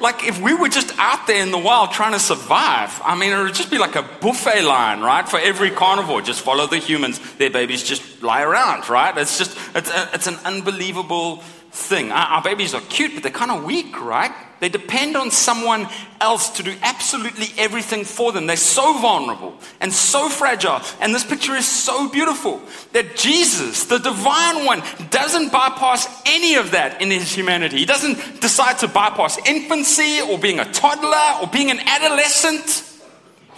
like 0.00 0.24
if 0.24 0.40
we 0.40 0.54
were 0.54 0.68
just 0.68 0.96
out 0.98 1.26
there 1.26 1.42
in 1.42 1.50
the 1.50 1.58
wild 1.58 1.90
trying 1.92 2.12
to 2.12 2.18
survive, 2.18 3.00
I 3.04 3.16
mean, 3.16 3.32
it 3.32 3.42
would 3.42 3.54
just 3.54 3.70
be 3.70 3.78
like 3.78 3.96
a 3.96 4.02
buffet 4.02 4.62
line, 4.62 5.00
right? 5.00 5.28
For 5.28 5.38
every 5.38 5.70
carnivore, 5.70 6.22
just 6.22 6.42
follow 6.42 6.66
the 6.66 6.78
humans. 6.78 7.18
Their 7.36 7.50
babies 7.50 7.82
just 7.82 8.22
lie 8.22 8.42
around, 8.42 8.88
right? 8.88 9.16
It's 9.16 9.38
just, 9.38 9.58
it's, 9.74 9.90
a, 9.90 10.10
it's 10.14 10.26
an 10.26 10.36
unbelievable 10.44 11.42
thing. 11.70 12.10
Our, 12.10 12.26
our 12.36 12.42
babies 12.42 12.74
are 12.74 12.80
cute, 12.82 13.14
but 13.14 13.22
they're 13.22 13.32
kind 13.32 13.50
of 13.50 13.64
weak, 13.64 14.00
right? 14.00 14.32
They 14.60 14.68
depend 14.68 15.16
on 15.16 15.30
someone 15.30 15.86
else 16.20 16.50
to 16.50 16.62
do 16.64 16.74
absolutely 16.82 17.46
everything 17.56 18.04
for 18.04 18.32
them. 18.32 18.46
They're 18.46 18.56
so 18.56 18.98
vulnerable 18.98 19.56
and 19.80 19.92
so 19.92 20.28
fragile. 20.28 20.80
And 21.00 21.14
this 21.14 21.24
picture 21.24 21.54
is 21.54 21.66
so 21.66 22.08
beautiful 22.08 22.60
that 22.92 23.16
Jesus, 23.16 23.84
the 23.84 23.98
divine 23.98 24.64
one, 24.64 24.82
doesn't 25.10 25.52
bypass 25.52 26.22
any 26.26 26.56
of 26.56 26.72
that 26.72 27.00
in 27.00 27.10
his 27.10 27.32
humanity. 27.32 27.78
He 27.78 27.84
doesn't 27.84 28.40
decide 28.40 28.78
to 28.78 28.88
bypass 28.88 29.38
infancy 29.46 30.20
or 30.20 30.38
being 30.38 30.58
a 30.58 30.72
toddler 30.72 31.40
or 31.40 31.46
being 31.46 31.70
an 31.70 31.78
adolescent. 31.78 32.87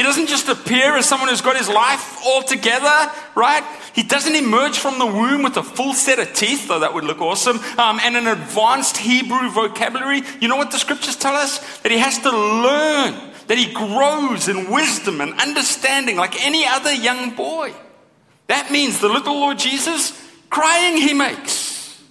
He 0.00 0.06
doesn't 0.06 0.28
just 0.28 0.48
appear 0.48 0.96
as 0.96 1.06
someone 1.06 1.28
who's 1.28 1.42
got 1.42 1.58
his 1.58 1.68
life 1.68 2.22
all 2.24 2.42
together, 2.42 3.12
right? 3.34 3.62
He 3.94 4.02
doesn't 4.02 4.34
emerge 4.34 4.78
from 4.78 4.98
the 4.98 5.04
womb 5.04 5.42
with 5.42 5.58
a 5.58 5.62
full 5.62 5.92
set 5.92 6.18
of 6.18 6.32
teeth, 6.32 6.68
though 6.68 6.78
that 6.78 6.94
would 6.94 7.04
look 7.04 7.20
awesome, 7.20 7.58
um, 7.78 8.00
and 8.02 8.16
an 8.16 8.26
advanced 8.26 8.96
Hebrew 8.96 9.50
vocabulary. 9.50 10.22
You 10.40 10.48
know 10.48 10.56
what 10.56 10.70
the 10.70 10.78
scriptures 10.78 11.16
tell 11.16 11.34
us? 11.34 11.58
That 11.80 11.92
he 11.92 11.98
has 11.98 12.18
to 12.20 12.30
learn, 12.30 13.30
that 13.48 13.58
he 13.58 13.74
grows 13.74 14.48
in 14.48 14.70
wisdom 14.70 15.20
and 15.20 15.38
understanding 15.38 16.16
like 16.16 16.46
any 16.46 16.64
other 16.64 16.94
young 16.94 17.34
boy. 17.34 17.74
That 18.46 18.70
means 18.70 19.00
the 19.00 19.08
little 19.10 19.34
Lord 19.34 19.58
Jesus, 19.58 20.18
crying 20.48 20.96
he 20.96 21.12
makes. 21.12 22.02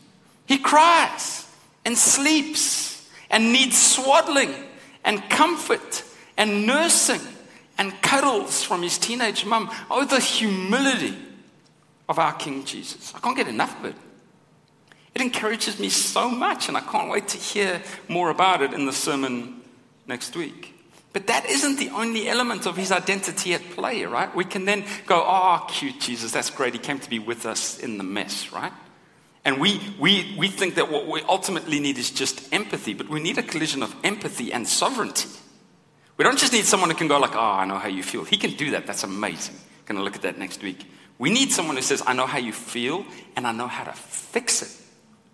He 0.46 0.60
cries 0.60 1.52
and 1.84 1.98
sleeps 1.98 3.10
and 3.32 3.52
needs 3.52 3.82
swaddling 3.82 4.54
and 5.04 5.28
comfort 5.32 6.04
and 6.38 6.68
nursing 6.68 7.22
and 7.80 8.00
cuddles 8.04 8.62
from 8.62 8.84
his 8.84 9.00
teenage 9.00 9.46
mum. 9.46 9.72
Oh, 9.90 10.06
the 10.06 10.20
humility 10.20 11.18
of 12.08 12.20
our 12.20 12.34
King 12.34 12.66
Jesus. 12.66 13.14
I 13.16 13.20
can't 13.20 13.38
get 13.38 13.48
enough 13.48 13.80
of 13.80 13.86
it. 13.86 13.96
It 15.16 15.22
encourages 15.22 15.80
me 15.80 15.90
so 15.90 16.30
much, 16.30 16.68
and 16.68 16.78
I 16.78 16.82
can't 16.82 17.10
wait 17.10 17.30
to 17.30 17.38
hear 17.38 17.82
more 18.08 18.30
about 18.30 18.62
it 18.62 18.74
in 18.74 18.86
the 18.86 18.94
sermon 18.94 19.62
next 20.06 20.36
week. 20.36 20.76
But 21.14 21.26
that 21.28 21.46
isn't 21.46 21.80
the 21.80 21.90
only 21.90 22.28
element 22.28 22.68
of 22.68 22.78
his 22.78 22.92
identity 22.92 23.54
at 23.56 23.62
play, 23.72 24.04
right? 24.06 24.34
We 24.36 24.46
can 24.46 24.66
then 24.66 24.86
go, 25.08 25.24
oh, 25.26 25.66
cute 25.68 26.00
Jesus, 26.00 26.32
that's 26.32 26.52
great. 26.52 26.74
He 26.74 26.80
came 26.80 27.00
to 27.00 27.10
be 27.10 27.18
with 27.18 27.46
us 27.46 27.80
in 27.80 27.98
the 27.98 28.04
mess, 28.04 28.52
right? 28.52 28.74
And 29.46 29.60
we, 29.60 29.82
we, 30.00 30.36
we 30.38 30.50
think 30.50 30.76
that 30.76 30.92
what 30.92 31.08
we 31.08 31.22
ultimately 31.24 31.80
need 31.80 31.98
is 31.98 32.12
just 32.12 32.54
empathy, 32.54 32.94
but 32.94 33.10
we 33.10 33.20
need 33.20 33.38
a 33.38 33.44
collision 33.44 33.82
of 33.82 33.96
empathy 34.04 34.54
and 34.54 34.68
sovereignty. 34.68 35.30
We 36.20 36.26
don't 36.26 36.38
just 36.38 36.52
need 36.52 36.66
someone 36.66 36.90
who 36.90 36.98
can 36.98 37.08
go 37.08 37.18
like, 37.18 37.34
oh, 37.34 37.40
I 37.40 37.64
know 37.64 37.78
how 37.78 37.88
you 37.88 38.04
feel. 38.04 38.26
He 38.26 38.36
can 38.36 38.52
do 38.52 38.72
that. 38.72 38.86
That's 38.86 39.06
amazing. 39.06 39.56
To 39.88 40.04
look 40.04 40.16
at 40.16 40.22
that 40.22 40.38
next 40.38 40.62
week. 40.62 40.86
We 41.18 41.32
need 41.32 41.52
someone 41.52 41.76
who 41.76 41.82
says, 41.82 42.04
I 42.06 42.14
know 42.14 42.28
how 42.28 42.38
you 42.38 42.54
feel 42.54 43.04
and 43.36 43.48
I 43.48 43.52
know 43.54 43.66
how 43.66 43.86
to 43.86 43.94
fix 43.94 44.62
it. 44.62 44.70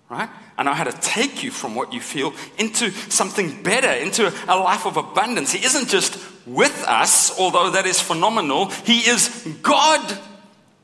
Right? 0.09 0.29
I 0.57 0.63
know 0.63 0.73
how 0.73 0.85
to 0.85 0.93
take 0.93 1.43
you 1.43 1.51
from 1.51 1.75
what 1.75 1.91
you 1.91 1.99
feel 1.99 2.33
into 2.57 2.91
something 2.91 3.63
better, 3.63 3.89
into 3.89 4.27
a 4.47 4.55
life 4.55 4.85
of 4.85 4.95
abundance. 4.95 5.51
He 5.51 5.65
isn't 5.65 5.89
just 5.89 6.17
with 6.45 6.85
us, 6.87 7.37
although 7.37 7.71
that 7.71 7.85
is 7.85 7.99
phenomenal. 7.99 8.69
He 8.69 8.99
is 8.99 9.45
God 9.61 10.17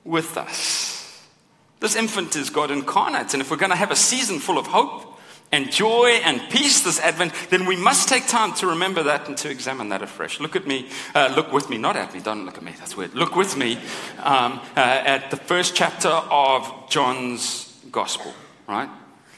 with 0.03 0.35
us. 0.35 1.21
This 1.79 1.95
infant 1.95 2.35
is 2.35 2.49
God 2.49 2.71
incarnate. 2.71 3.33
And 3.33 3.41
if 3.41 3.49
we're 3.49 3.55
going 3.57 3.71
to 3.71 3.77
have 3.77 3.91
a 3.91 3.95
season 3.95 4.39
full 4.39 4.57
of 4.57 4.67
hope, 4.67 5.10
and 5.51 5.71
joy 5.71 6.21
and 6.23 6.41
peace 6.49 6.81
this 6.81 6.99
Advent, 6.99 7.33
then 7.49 7.65
we 7.65 7.75
must 7.75 8.07
take 8.07 8.27
time 8.27 8.53
to 8.55 8.67
remember 8.67 9.03
that 9.03 9.27
and 9.27 9.37
to 9.39 9.49
examine 9.49 9.89
that 9.89 10.01
afresh. 10.01 10.39
Look 10.39 10.55
at 10.55 10.65
me, 10.65 10.87
uh, 11.13 11.33
look 11.35 11.51
with 11.51 11.69
me, 11.69 11.77
not 11.77 11.95
at 11.95 12.13
me, 12.13 12.21
don't 12.21 12.45
look 12.45 12.57
at 12.57 12.63
me, 12.63 12.73
that's 12.77 12.95
weird. 12.95 13.13
Look 13.13 13.35
with 13.35 13.57
me 13.57 13.77
um, 14.19 14.61
uh, 14.75 14.79
at 14.79 15.29
the 15.29 15.37
first 15.37 15.75
chapter 15.75 16.09
of 16.09 16.89
John's 16.89 17.73
Gospel, 17.91 18.33
right? 18.67 18.89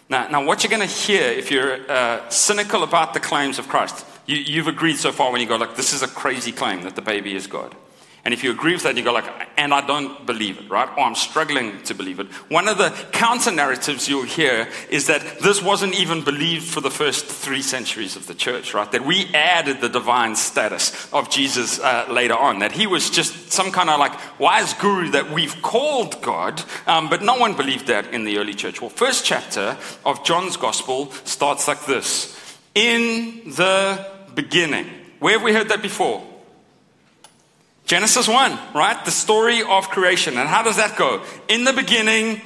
Now, 0.09 0.27
now 0.27 0.45
what 0.45 0.63
you're 0.63 0.69
going 0.69 0.87
to 0.87 0.95
hear 0.95 1.23
if 1.23 1.49
you're 1.49 1.79
uh, 1.89 2.29
cynical 2.29 2.83
about 2.83 3.13
the 3.13 3.19
claims 3.19 3.57
of 3.57 3.67
Christ, 3.67 4.05
you, 4.25 4.37
you've 4.37 4.67
agreed 4.67 4.97
so 4.97 5.11
far 5.11 5.31
when 5.31 5.41
you 5.41 5.47
go, 5.47 5.55
like, 5.55 5.75
this 5.75 5.93
is 5.93 6.03
a 6.03 6.07
crazy 6.07 6.51
claim 6.51 6.83
that 6.83 6.95
the 6.95 7.01
baby 7.01 7.35
is 7.35 7.47
God. 7.47 7.75
And 8.25 8.33
if 8.33 8.41
you 8.41 8.51
agree 8.51 8.71
with 8.71 8.83
that, 8.83 8.95
you 8.95 9.03
go 9.03 9.11
like, 9.11 9.29
and 9.57 9.73
I 9.73 9.85
don't 9.85 10.25
believe 10.25 10.57
it, 10.57 10.69
right? 10.69 10.87
Or 10.97 11.03
I'm 11.03 11.15
struggling 11.15 11.83
to 11.83 11.93
believe 11.93 12.21
it. 12.21 12.27
One 12.49 12.69
of 12.69 12.77
the 12.77 12.89
counter 13.11 13.51
narratives 13.51 14.07
you'll 14.07 14.23
hear 14.23 14.69
is 14.89 15.07
that 15.07 15.39
this 15.41 15.61
wasn't 15.61 15.99
even 15.99 16.23
believed 16.23 16.65
for 16.65 16.79
the 16.79 16.89
first 16.89 17.25
three 17.25 17.61
centuries 17.61 18.15
of 18.15 18.25
the 18.27 18.33
church, 18.33 18.73
right? 18.73 18.89
That 18.93 19.05
we 19.05 19.25
added 19.33 19.81
the 19.81 19.89
divine 19.89 20.37
status 20.37 21.11
of 21.11 21.29
Jesus 21.29 21.81
uh, 21.81 22.05
later 22.09 22.35
on. 22.35 22.59
That 22.59 22.71
he 22.71 22.87
was 22.87 23.09
just 23.09 23.51
some 23.51 23.73
kind 23.73 23.89
of 23.89 23.99
like 23.99 24.13
wise 24.39 24.73
guru 24.73 25.09
that 25.09 25.29
we've 25.29 25.61
called 25.61 26.21
God, 26.21 26.63
um, 26.87 27.09
but 27.09 27.21
no 27.21 27.35
one 27.35 27.57
believed 27.57 27.87
that 27.87 28.13
in 28.13 28.23
the 28.23 28.37
early 28.37 28.53
church. 28.53 28.79
Well, 28.79 28.89
first 28.89 29.25
chapter 29.25 29.77
of 30.05 30.23
John's 30.23 30.55
gospel 30.55 31.11
starts 31.25 31.67
like 31.67 31.85
this: 31.85 32.57
In 32.73 33.41
the 33.45 34.07
beginning. 34.33 34.87
Where 35.19 35.33
have 35.33 35.43
we 35.43 35.53
heard 35.53 35.69
that 35.69 35.81
before? 35.81 36.32
Genesis 37.93 38.27
1, 38.27 38.57
right? 38.73 39.05
The 39.05 39.11
story 39.11 39.61
of 39.61 39.91
creation. 39.91 40.39
And 40.39 40.49
how 40.49 40.63
does 40.63 40.77
that 40.77 40.97
go? 40.97 41.23
In 41.47 41.63
the 41.63 41.73
beginning, 41.73 42.41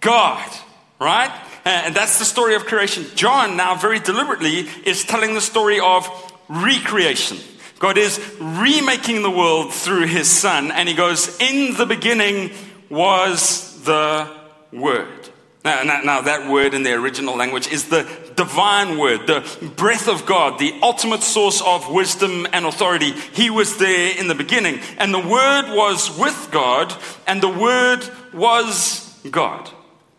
God, 0.00 0.50
right? 0.98 1.30
And 1.66 1.94
that's 1.94 2.18
the 2.18 2.24
story 2.24 2.54
of 2.54 2.64
creation. 2.64 3.04
John, 3.14 3.58
now 3.58 3.74
very 3.74 3.98
deliberately, 3.98 4.60
is 4.86 5.04
telling 5.04 5.34
the 5.34 5.42
story 5.42 5.80
of 5.80 6.08
recreation. 6.48 7.36
God 7.78 7.98
is 7.98 8.18
remaking 8.40 9.20
the 9.20 9.30
world 9.30 9.74
through 9.74 10.06
his 10.06 10.30
son. 10.30 10.70
And 10.70 10.88
he 10.88 10.94
goes, 10.94 11.36
In 11.42 11.74
the 11.74 11.84
beginning 11.84 12.52
was 12.88 13.78
the 13.82 14.34
Word. 14.72 15.25
Now, 15.66 15.82
now, 15.82 16.00
now, 16.00 16.20
that 16.20 16.48
word 16.48 16.74
in 16.74 16.84
the 16.84 16.92
original 16.92 17.36
language 17.36 17.66
is 17.66 17.88
the 17.88 18.08
divine 18.36 18.98
word, 18.98 19.26
the 19.26 19.72
breath 19.74 20.06
of 20.06 20.24
God, 20.24 20.60
the 20.60 20.72
ultimate 20.80 21.24
source 21.24 21.60
of 21.60 21.90
wisdom 21.90 22.46
and 22.52 22.64
authority. 22.64 23.10
He 23.10 23.50
was 23.50 23.76
there 23.76 24.16
in 24.16 24.28
the 24.28 24.36
beginning. 24.36 24.78
And 24.96 25.12
the 25.12 25.18
word 25.18 25.74
was 25.74 26.16
with 26.16 26.50
God, 26.52 26.94
and 27.26 27.42
the 27.42 27.48
word 27.48 28.08
was 28.32 29.12
God. 29.28 29.68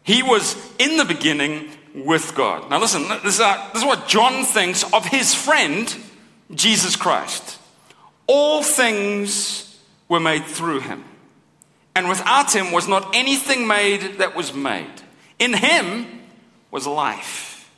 He 0.03 0.21
was 0.21 0.57
in 0.79 0.97
the 0.97 1.05
beginning 1.05 1.69
with 1.95 2.35
God. 2.35 2.69
Now, 2.69 2.81
listen, 2.81 3.07
this 3.07 3.35
is, 3.35 3.39
uh, 3.39 3.69
this 3.71 3.83
is 3.83 3.87
what 3.87 4.05
John 4.05 4.43
thinks 4.43 4.83
of 4.91 5.05
his 5.05 5.33
friend, 5.33 5.95
Jesus 6.53 6.97
Christ. 6.97 7.57
All 8.27 8.63
things 8.63 9.79
were 10.09 10.19
made 10.19 10.43
through 10.43 10.81
him, 10.81 11.05
and 11.95 12.09
without 12.09 12.53
him 12.53 12.73
was 12.73 12.89
not 12.89 13.15
anything 13.15 13.65
made 13.65 14.17
that 14.17 14.35
was 14.35 14.53
made. 14.53 15.03
In 15.39 15.53
him 15.53 16.07
was 16.71 16.87
life. 16.87 17.71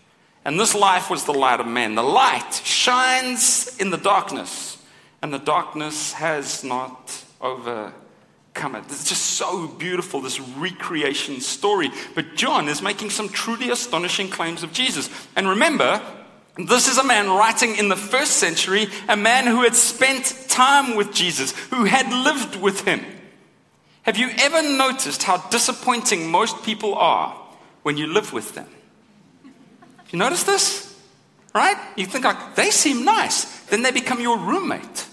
And 0.45 0.59
this 0.59 0.73
life 0.73 1.09
was 1.09 1.25
the 1.25 1.33
light 1.33 1.59
of 1.59 1.67
men. 1.67 1.95
The 1.95 2.03
light 2.03 2.61
shines 2.63 3.75
in 3.77 3.89
the 3.89 3.97
darkness, 3.97 4.77
and 5.21 5.33
the 5.33 5.39
darkness 5.39 6.13
has 6.13 6.63
not 6.63 7.23
overcome 7.41 8.75
it. 8.75 8.85
It's 8.85 9.07
just 9.09 9.25
so 9.37 9.67
beautiful, 9.67 10.21
this 10.21 10.39
recreation 10.39 11.41
story. 11.41 11.91
But 12.15 12.35
John 12.35 12.69
is 12.69 12.81
making 12.81 13.09
some 13.09 13.29
truly 13.29 13.69
astonishing 13.69 14.29
claims 14.29 14.63
of 14.63 14.71
Jesus. 14.71 15.09
And 15.35 15.47
remember, 15.47 16.01
this 16.57 16.87
is 16.87 16.97
a 16.97 17.03
man 17.03 17.29
writing 17.29 17.75
in 17.75 17.89
the 17.89 17.95
first 17.95 18.37
century, 18.37 18.87
a 19.07 19.17
man 19.17 19.45
who 19.45 19.63
had 19.63 19.75
spent 19.75 20.45
time 20.47 20.95
with 20.95 21.13
Jesus, 21.13 21.51
who 21.67 21.83
had 21.83 22.11
lived 22.11 22.55
with 22.55 22.81
him. 22.81 23.05
Have 24.03 24.17
you 24.17 24.29
ever 24.39 24.61
noticed 24.61 25.23
how 25.23 25.37
disappointing 25.49 26.31
most 26.31 26.63
people 26.63 26.95
are 26.95 27.39
when 27.89 27.97
you 27.97 28.05
live 28.05 28.31
with 28.33 28.53
them. 28.53 28.69
You 30.11 30.19
notice 30.19 30.43
this? 30.43 30.95
Right? 31.55 31.75
You 31.95 32.05
think 32.05 32.23
like, 32.23 32.53
they 32.53 32.69
seem 32.69 33.03
nice. 33.03 33.65
Then 33.65 33.81
they 33.81 33.89
become 33.89 34.21
your 34.21 34.37
roommate. 34.37 35.07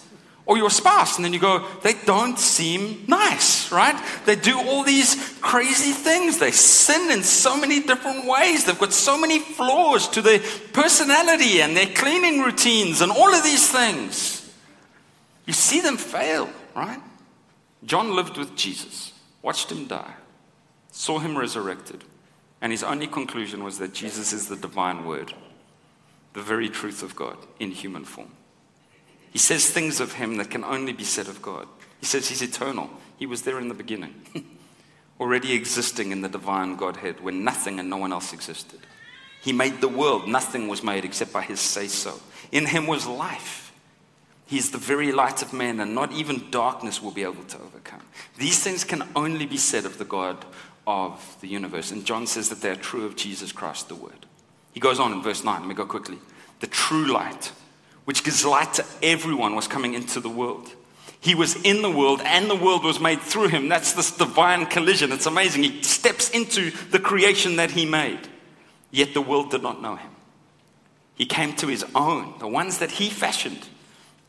or 0.47 0.57
your 0.57 0.71
spouse, 0.71 1.17
and 1.17 1.25
then 1.25 1.33
you 1.33 1.41
go, 1.41 1.67
they 1.83 1.95
don't 2.05 2.39
seem 2.39 3.05
nice, 3.09 3.73
right? 3.73 4.01
They 4.27 4.37
do 4.37 4.57
all 4.57 4.85
these 4.85 5.37
crazy 5.41 5.91
things. 5.91 6.39
They 6.39 6.53
sin 6.53 7.11
in 7.11 7.25
so 7.25 7.57
many 7.57 7.81
different 7.81 8.27
ways. 8.27 8.65
They've 8.65 8.79
got 8.79 8.93
so 8.93 9.19
many 9.19 9.41
flaws 9.41 10.09
to 10.11 10.23
their 10.23 10.39
personality 10.73 11.61
and 11.61 11.77
their 11.77 11.87
cleaning 11.87 12.41
routines 12.41 13.01
and 13.01 13.11
all 13.11 13.35
of 13.35 13.43
these 13.43 13.69
things. 13.69 14.49
You 15.47 15.53
see 15.53 15.81
them 15.81 15.97
fail, 15.97 16.49
right? 16.77 17.01
John 17.85 18.15
lived 18.15 18.39
with 18.39 18.55
Jesus, 18.55 19.13
watched 19.43 19.71
him 19.73 19.89
die, 19.89 20.15
saw 20.93 21.19
him 21.19 21.37
resurrected, 21.37 22.05
and 22.61 22.73
his 22.73 22.83
only 22.83 23.07
conclusion 23.07 23.63
was 23.63 23.79
that 23.79 23.93
Jesus 23.93 24.33
is 24.33 24.49
the 24.49 24.57
divine 24.57 25.05
word, 25.05 25.35
the 26.33 26.43
very 26.43 26.69
truth 26.69 27.03
of 27.03 27.15
God 27.15 27.37
in 27.59 27.71
human 27.71 28.05
form. 28.05 28.33
He 29.31 29.39
says 29.39 29.69
things 29.69 30.01
of 30.01 30.15
him 30.15 30.37
that 30.39 30.51
can 30.51 30.65
only 30.65 30.93
be 30.93 31.05
said 31.05 31.29
of 31.29 31.43
God. 31.43 31.69
He 32.01 32.07
says 32.07 32.29
he's 32.29 32.43
eternal. 32.43 32.91
He 33.19 33.27
was 33.27 33.43
there 33.43 33.59
in 33.59 33.69
the 33.69 33.75
beginning, 33.75 34.15
already 35.21 35.53
existing 35.53 36.11
in 36.11 36.23
the 36.23 36.29
divine 36.29 36.77
Godhead 36.77 37.21
when 37.21 37.45
nothing 37.45 37.79
and 37.79 37.91
no 37.91 37.99
one 37.99 38.13
else 38.13 38.33
existed. 38.33 38.81
He 39.43 39.53
made 39.53 39.81
the 39.81 39.89
world. 39.89 40.27
Nothing 40.27 40.69
was 40.69 40.83
made 40.83 41.05
except 41.05 41.33
by 41.33 41.43
his 41.43 41.61
say 41.61 41.87
so. 41.87 42.19
In 42.51 42.67
him 42.67 42.87
was 42.87 43.07
life. 43.07 43.73
He 44.47 44.59
is 44.59 44.71
the 44.71 44.79
very 44.79 45.13
light 45.13 45.43
of 45.43 45.53
man, 45.53 45.81
and 45.81 45.95
not 45.95 46.13
even 46.13 46.51
darkness 46.51 47.03
will 47.03 47.11
be 47.11 47.23
able 47.23 47.45
to 47.45 47.59
overcome. 47.59 48.03
These 48.39 48.63
things 48.63 48.85
can 48.85 49.03
only 49.15 49.45
be 49.45 49.57
said 49.57 49.85
of 49.85 49.99
the 49.99 50.05
God 50.05 50.45
of 50.87 51.37
the 51.41 51.49
universe. 51.49 51.91
And 51.91 52.05
John 52.05 52.27
says 52.27 52.49
that 52.49 52.61
they 52.61 52.71
are 52.71 52.77
true 52.77 53.07
of 53.07 53.17
Jesus 53.17 53.53
Christ, 53.53 53.89
the 53.89 53.95
Word. 53.95 54.27
He 54.73 54.81
goes 54.81 55.01
on 55.01 55.13
in 55.13 55.23
verse 55.23 55.43
9. 55.43 55.61
Let 55.61 55.69
me 55.69 55.75
go 55.75 55.87
quickly. 55.87 56.19
The 56.61 56.67
true 56.67 57.07
light 57.07 57.53
which 58.07 58.23
gives 58.23 58.45
light 58.45 58.73
to 58.75 58.85
everyone, 59.03 59.55
was 59.57 59.69
coming 59.69 59.93
into 59.93 60.21
the 60.21 60.31
world. 60.31 60.71
He 61.21 61.35
was 61.35 61.57
in 61.63 61.83
the 61.83 61.91
world, 61.91 62.23
and 62.25 62.49
the 62.49 62.55
world 62.55 62.85
was 62.85 63.01
made 63.01 63.21
through 63.21 63.49
him. 63.49 63.69
That's 63.69 63.93
this 63.95 64.17
divine 64.17 64.67
collision. 64.67 65.11
It's 65.11 65.27
amazing. 65.27 65.65
He 65.65 65.83
steps 65.83 66.31
into 66.31 66.71
the 66.91 67.01
creation 67.01 67.57
that 67.57 67.73
he 67.73 67.85
made, 67.85 68.21
yet 68.93 69.13
the 69.13 69.21
world 69.21 69.51
did 69.51 69.63
not 69.63 69.83
know 69.83 69.97
him. 69.97 70.11
He 71.17 71.27
came 71.27 71.57
to 71.57 71.67
his 71.67 71.85
own, 71.97 72.35
the 72.39 72.47
ones 72.47 72.79
that 72.79 72.93
he 72.93 73.11
fashioned, 73.11 73.69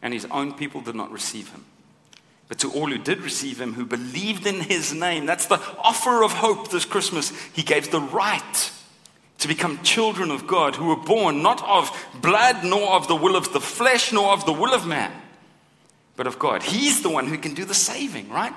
and 0.02 0.12
his 0.12 0.26
own 0.26 0.54
people 0.54 0.82
did 0.82 0.96
not 0.96 1.12
receive 1.12 1.52
him. 1.52 1.66
But 2.48 2.60
to 2.60 2.72
all 2.72 2.88
who 2.88 2.98
did 2.98 3.22
receive 3.22 3.60
him, 3.60 3.74
who 3.74 3.86
believed 3.86 4.48
in 4.48 4.62
his 4.62 4.94
name, 4.94 5.25
that's 5.25 5.48
the 5.48 5.62
offer 5.80 6.24
of 6.24 6.32
hope 6.32 6.72
this 6.72 6.86
Christmas. 6.86 7.32
He 7.54 7.62
gave 7.62 7.92
the 7.92 8.00
right 8.00 8.72
to 9.39 9.48
become 9.48 9.84
children 9.84 10.32
of 10.32 10.48
God 10.48 10.75
who 10.75 10.88
were 10.88 10.96
born 10.96 11.44
not 11.44 11.62
of 11.63 11.92
blood, 12.22 12.63
nor 12.63 12.94
of 12.94 13.08
the 13.08 13.16
will 13.16 13.36
of 13.36 13.54
the 13.54 13.60
flesh, 13.60 14.12
nor 14.13 14.32
of 14.32 14.46
the 14.46 14.54
will 14.54 14.74
of 14.74 14.88
man, 14.88 15.12
but 16.16 16.25
of 16.25 16.39
God. 16.39 16.63
He's 16.63 17.04
the 17.04 17.10
one 17.10 17.27
who 17.27 17.38
can 17.38 17.54
do 17.54 17.66
the 17.66 17.74
saving, 17.74 18.30
right? 18.30 18.54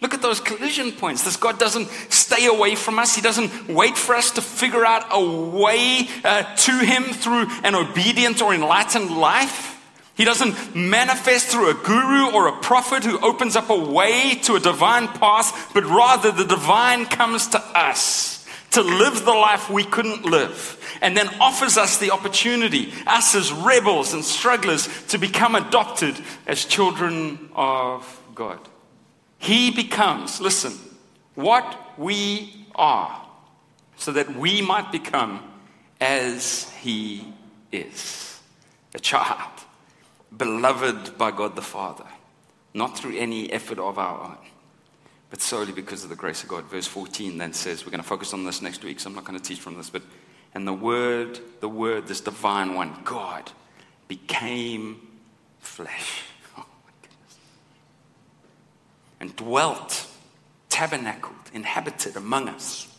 Look 0.00 0.14
at 0.14 0.22
those 0.22 0.40
collision 0.40 0.92
points. 0.92 1.22
This 1.22 1.36
God 1.36 1.58
doesn't 1.58 1.88
stay 2.08 2.46
away 2.46 2.74
from 2.74 2.98
us. 2.98 3.14
He 3.14 3.22
doesn't 3.22 3.68
wait 3.68 3.96
for 3.96 4.16
us 4.16 4.32
to 4.32 4.42
figure 4.42 4.84
out 4.84 5.06
a 5.10 5.24
way 5.24 6.08
uh, 6.24 6.42
to 6.42 6.78
Him 6.78 7.04
through 7.04 7.46
an 7.62 7.76
obedient 7.76 8.42
or 8.42 8.52
enlightened 8.52 9.16
life. 9.16 9.71
He 10.14 10.24
doesn't 10.24 10.74
manifest 10.74 11.48
through 11.48 11.70
a 11.70 11.74
guru 11.74 12.30
or 12.32 12.48
a 12.48 12.60
prophet 12.60 13.02
who 13.02 13.18
opens 13.20 13.56
up 13.56 13.70
a 13.70 13.78
way 13.78 14.34
to 14.42 14.56
a 14.56 14.60
divine 14.60 15.08
path, 15.08 15.70
but 15.72 15.84
rather 15.84 16.30
the 16.30 16.44
divine 16.44 17.06
comes 17.06 17.48
to 17.48 17.58
us 17.58 18.46
to 18.72 18.82
live 18.82 19.24
the 19.24 19.32
life 19.32 19.68
we 19.68 19.84
couldn't 19.84 20.24
live, 20.24 20.78
and 21.02 21.14
then 21.16 21.28
offers 21.40 21.76
us 21.76 21.98
the 21.98 22.10
opportunity, 22.10 22.92
us 23.06 23.34
as 23.34 23.52
rebels 23.52 24.14
and 24.14 24.24
strugglers, 24.24 24.88
to 25.08 25.18
become 25.18 25.54
adopted 25.54 26.18
as 26.46 26.64
children 26.64 27.50
of 27.54 28.20
God. 28.34 28.58
He 29.38 29.70
becomes, 29.70 30.40
listen, 30.40 30.72
what 31.34 31.98
we 31.98 32.66
are, 32.74 33.26
so 33.96 34.12
that 34.12 34.36
we 34.36 34.62
might 34.62 34.90
become 34.90 35.42
as 36.00 36.70
He 36.80 37.32
is 37.70 38.40
a 38.94 38.98
child, 38.98 39.50
beloved 40.36 41.18
by 41.18 41.30
God 41.30 41.56
the 41.56 41.62
Father, 41.62 42.06
not 42.74 42.96
through 42.98 43.16
any 43.16 43.52
effort 43.52 43.78
of 43.78 43.98
our 43.98 44.24
own 44.24 44.38
but 45.32 45.40
solely 45.40 45.72
because 45.72 46.04
of 46.04 46.10
the 46.10 46.14
grace 46.14 46.42
of 46.42 46.50
God. 46.50 46.64
Verse 46.64 46.86
14 46.86 47.38
then 47.38 47.54
says, 47.54 47.86
we're 47.86 47.90
going 47.90 48.02
to 48.02 48.06
focus 48.06 48.34
on 48.34 48.44
this 48.44 48.60
next 48.60 48.84
week, 48.84 49.00
so 49.00 49.08
I'm 49.08 49.16
not 49.16 49.24
going 49.24 49.38
to 49.38 49.42
teach 49.42 49.60
from 49.60 49.78
this, 49.78 49.88
but, 49.88 50.02
and 50.52 50.68
the 50.68 50.74
Word, 50.74 51.40
the 51.60 51.70
Word, 51.70 52.06
this 52.06 52.20
divine 52.20 52.74
one, 52.74 52.94
God, 53.02 53.50
became 54.08 55.00
flesh. 55.58 56.24
Oh. 56.58 56.66
And 59.20 59.34
dwelt, 59.36 60.06
tabernacled, 60.68 61.50
inhabited 61.54 62.14
among 62.16 62.50
us. 62.50 62.94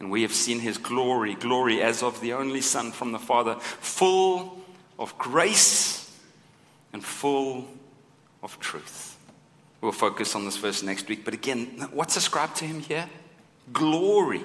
And 0.00 0.10
we 0.10 0.22
have 0.22 0.32
seen 0.32 0.58
his 0.58 0.76
glory, 0.76 1.36
glory 1.36 1.80
as 1.82 2.02
of 2.02 2.20
the 2.20 2.32
only 2.32 2.62
Son 2.62 2.90
from 2.90 3.12
the 3.12 3.20
Father, 3.20 3.54
full 3.60 4.58
of 4.98 5.16
grace 5.18 5.93
and 6.94 7.04
full 7.04 7.66
of 8.42 8.58
truth. 8.60 9.18
We'll 9.82 9.92
focus 9.92 10.34
on 10.34 10.46
this 10.46 10.56
verse 10.56 10.82
next 10.82 11.08
week. 11.08 11.26
But 11.26 11.34
again, 11.34 11.88
what's 11.92 12.16
ascribed 12.16 12.56
to 12.56 12.64
him 12.64 12.80
here? 12.80 13.10
Glory. 13.72 14.40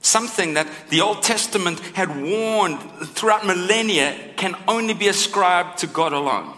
Something 0.00 0.54
that 0.54 0.68
the 0.90 1.00
Old 1.00 1.22
Testament 1.22 1.80
had 1.94 2.20
warned 2.20 2.80
throughout 3.14 3.46
millennia 3.46 4.14
can 4.36 4.54
only 4.66 4.92
be 4.92 5.08
ascribed 5.08 5.78
to 5.78 5.86
God 5.86 6.12
alone. 6.12 6.54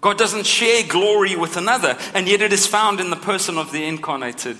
God 0.00 0.16
doesn't 0.16 0.46
share 0.46 0.82
glory 0.88 1.36
with 1.36 1.56
another, 1.56 1.98
and 2.14 2.26
yet 2.26 2.40
it 2.40 2.52
is 2.52 2.66
found 2.66 3.00
in 3.00 3.10
the 3.10 3.16
person 3.16 3.58
of 3.58 3.70
the 3.70 3.84
incarnated 3.84 4.56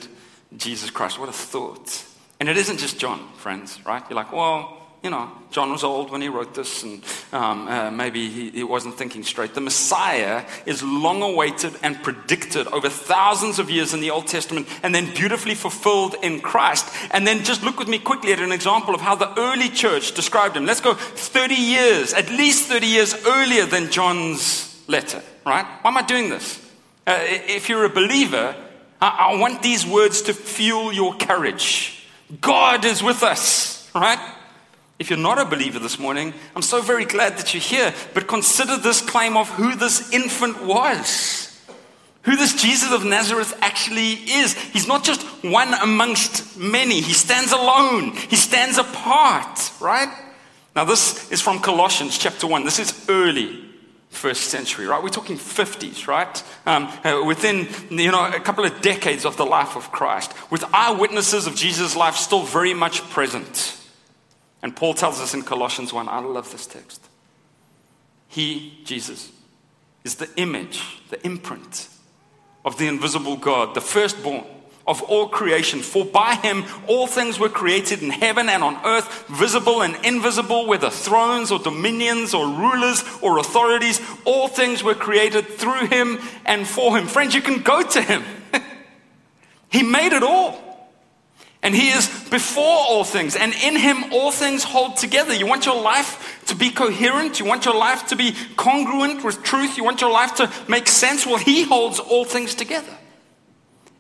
Jesus 0.57 0.91
Christ. 0.91 1.19
What 1.19 1.29
a 1.29 1.33
thought. 1.33 2.05
And 2.39 2.49
it 2.49 2.57
isn't 2.57 2.79
just 2.79 2.99
John, 2.99 3.29
friends, 3.37 3.79
right? 3.87 4.03
You're 4.09 4.17
like, 4.17 4.33
well, 4.33 4.82
you 5.03 5.11
know, 5.11 5.29
John 5.51 5.73
was 5.73 5.83
old 5.83 6.13
when 6.13 6.23
he 6.23 6.29
wrote 6.29 6.55
this, 6.55 6.85
and 6.85 7.03
um, 7.33 7.67
uh, 7.67 7.91
maybe 7.91 8.29
he, 8.29 8.51
he, 8.51 8.63
wasn't 8.63 8.97
thinking 8.97 9.25
straight. 9.25 9.53
The 9.53 9.61
Messiah 9.61 10.45
is 10.65 10.83
long 10.83 11.23
awaited 11.23 11.75
and 11.83 12.01
predicted 12.05 12.69
over 12.69 12.89
thousands 12.89 13.59
of 13.59 13.69
years 13.69 13.95
in 13.95 14.01
the 14.01 14.13
Old 14.13 14.29
Testament, 14.29 14.69
and 14.85 14.95
then 14.95 15.13
beautifully 15.13 15.57
fulfilled 15.57 16.15
in 16.23 16.41
Christ. 16.41 16.89
And 17.11 17.27
then 17.27 17.43
just 17.43 17.65
look 17.65 17.81
with 17.81 17.89
me 17.89 17.99
quickly 17.99 18.33
at 18.33 18.39
an 18.39 18.53
example 18.53 18.95
of 18.95 19.01
how 19.01 19.17
the 19.17 19.37
early 19.39 19.69
church 19.69 20.13
described 20.13 20.57
him. 20.57 20.67
Let's 20.67 20.81
go 20.81 20.95
30 20.95 21.55
years, 21.55 22.15
at 22.15 22.31
least 22.31 22.69
30 22.69 22.87
years 22.87 23.27
earlier 23.27 23.67
than 23.67 23.91
John's 23.91 24.85
letter, 24.87 25.21
right? 25.45 25.67
Why 25.83 25.91
am 25.91 25.97
I 25.97 26.03
doing 26.03 26.31
this? 26.31 26.61
Uh, 27.07 27.19
if 27.21 27.69
you're 27.69 27.85
a 27.85 27.91
believer, 27.91 28.55
I, 29.01 29.33
I 29.33 29.37
want 29.37 29.63
these 29.63 29.85
words 29.85 30.23
to 30.23 30.33
fuel 30.33 30.93
your 30.93 31.17
courage. 31.17 32.07
God 32.41 32.85
is 32.85 33.03
with 33.03 33.25
us, 33.25 33.91
right? 33.97 34.39
If 35.03 35.11
you're 35.11 35.19
not 35.19 35.41
a 35.41 35.45
believer 35.45 35.81
this 35.81 35.99
morning, 35.99 36.33
I'm 36.55 36.63
so 36.63 36.81
very 36.81 37.05
glad 37.05 37.37
that 37.37 37.53
you're 37.53 37.61
here. 37.61 37.93
But 38.15 38.29
consider 38.29 38.77
this 38.77 39.01
claim 39.01 39.37
of 39.37 39.49
who 39.49 39.75
this 39.75 40.13
infant 40.13 40.65
was. 40.65 41.61
Who 42.23 42.37
this 42.37 42.55
Jesus 42.55 42.93
of 42.93 43.05
Nazareth 43.05 43.53
actually 43.61 44.13
is. 44.13 44.55
He's 44.55 44.87
not 44.87 45.03
just 45.03 45.21
one 45.43 45.75
amongst 45.75 46.57
many, 46.57 47.01
he 47.01 47.15
stands 47.15 47.51
alone, 47.51 48.13
he 48.13 48.37
stands 48.37 48.79
apart, 48.79 49.73
right? 49.81 50.09
Now, 50.77 50.85
this 50.85 51.33
is 51.33 51.41
from 51.41 51.59
Colossians 51.59 52.17
chapter 52.17 52.47
1. 52.47 52.65
This 52.65 52.79
is 52.79 53.05
early 53.09 53.61
first 54.11 54.51
century, 54.51 54.87
right? 54.87 55.03
We're 55.03 55.09
talking 55.09 55.37
50s, 55.37 56.07
right? 56.07 56.45
Um, 56.65 56.85
uh, 57.03 57.25
within, 57.27 57.67
you 57.91 58.13
know, 58.13 58.25
a 58.25 58.39
couple 58.39 58.65
of 58.65 58.81
decades 58.83 59.25
of 59.25 59.37
the 59.37 59.47
life 59.47 59.75
of 59.75 59.91
Christ, 59.91 60.33
with 60.53 60.63
eyewitnesses 60.73 61.49
of 61.49 61.57
Jesus' 61.57 61.97
life 61.97 62.15
still 62.15 62.45
very 62.45 62.73
much 62.73 63.03
present. 63.11 63.81
And 64.63 64.75
Paul 64.75 64.95
tells 64.95 65.21
us 65.21 65.35
in 65.35 65.43
Colossians 65.43 65.93
1, 65.93 66.09
I 66.09 66.21
love 66.21 66.51
this 66.53 66.67
text. 66.67 67.09
He, 68.29 68.79
Jesus, 68.85 69.31
is 70.05 70.15
the 70.17 70.31
image, 70.37 71.01
the 71.11 71.25
imprint 71.27 71.89
of 72.65 72.79
the 72.79 72.87
invisible 72.87 73.37
God, 73.37 73.75
the 73.75 73.81
firstborn 73.81 74.45
of 74.87 75.03
all 75.03 75.29
creation. 75.29 75.81
For 75.81 76.05
by 76.05 76.37
him 76.37 76.65
all 76.89 77.07
things 77.07 77.39
were 77.39 77.49
created 77.49 78.03
in 78.03 78.11
heaven 78.11 78.49
and 78.49 78.63
on 78.63 78.79
earth, 78.85 79.27
visible 79.29 79.83
and 79.83 79.97
invisible, 80.05 80.67
whether 80.67 80.91
thrones 80.91 81.51
or 81.51 81.59
dominions 81.59 82.35
or 82.35 82.47
rulers 82.47 83.05
or 83.21 83.39
authorities. 83.39 84.01
All 84.25 84.49
things 84.49 84.83
were 84.83 84.95
created 84.95 85.47
through 85.47 85.87
him 85.87 86.19
and 86.45 86.67
for 86.67 86.97
him. 86.97 87.07
Friends, 87.07 87.35
you 87.35 87.43
can 87.43 87.63
go 87.63 87.83
to 87.83 88.03
him. 88.03 88.25
he 89.71 89.83
made 89.83 90.13
it 90.13 90.23
all. 90.23 90.72
And 91.63 91.77
he 91.77 91.91
is 91.91 92.09
before 92.29 92.65
all 92.65 93.05
things, 93.05 93.37
and 93.37 93.55
in 93.55 93.77
him 93.77 94.13
all 94.13 94.33
things 94.33 94.65
hold 94.65 94.97
together. 94.97 95.33
You 95.33 95.47
want 95.47 95.65
your 95.65 95.81
life 95.81 96.43
to 96.47 96.57
be 96.57 96.71
coherent, 96.71 97.39
you 97.39 97.47
want 97.47 97.65
your 97.65 97.77
life 97.77 98.09
to 98.09 98.17
be 98.17 98.35
congruent 98.57 99.23
with 99.23 99.45
truth, 99.45 99.77
you 99.77 99.85
want 99.85 100.01
your 100.01 100.11
life 100.11 100.35
to 100.37 100.53
make 100.69 100.89
sense. 100.89 101.25
Well, 101.25 101.39
he 101.39 101.63
holds 101.63 102.01
all 102.01 102.25
things 102.25 102.57
together. 102.57 102.93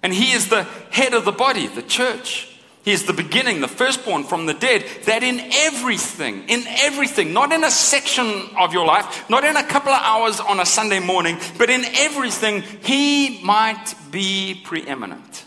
And 0.02 0.12
he 0.12 0.32
is 0.32 0.48
the 0.48 0.64
head 0.90 1.14
of 1.14 1.24
the 1.24 1.30
body, 1.30 1.68
the 1.68 1.82
church. 1.82 2.48
He 2.84 2.90
is 2.90 3.04
the 3.04 3.12
beginning, 3.12 3.60
the 3.60 3.68
firstborn 3.68 4.24
from 4.24 4.46
the 4.46 4.54
dead, 4.54 4.84
that 5.04 5.22
in 5.22 5.38
everything, 5.38 6.48
in 6.48 6.64
everything, 6.66 7.32
not 7.32 7.52
in 7.52 7.62
a 7.62 7.70
section 7.70 8.26
of 8.58 8.72
your 8.72 8.84
life, 8.84 9.30
not 9.30 9.44
in 9.44 9.56
a 9.56 9.62
couple 9.62 9.92
of 9.92 10.02
hours 10.02 10.40
on 10.40 10.58
a 10.58 10.66
Sunday 10.66 10.98
morning, 10.98 11.38
but 11.58 11.70
in 11.70 11.84
everything, 11.84 12.62
he 12.82 13.40
might 13.44 13.94
be 14.10 14.60
preeminent. 14.64 15.44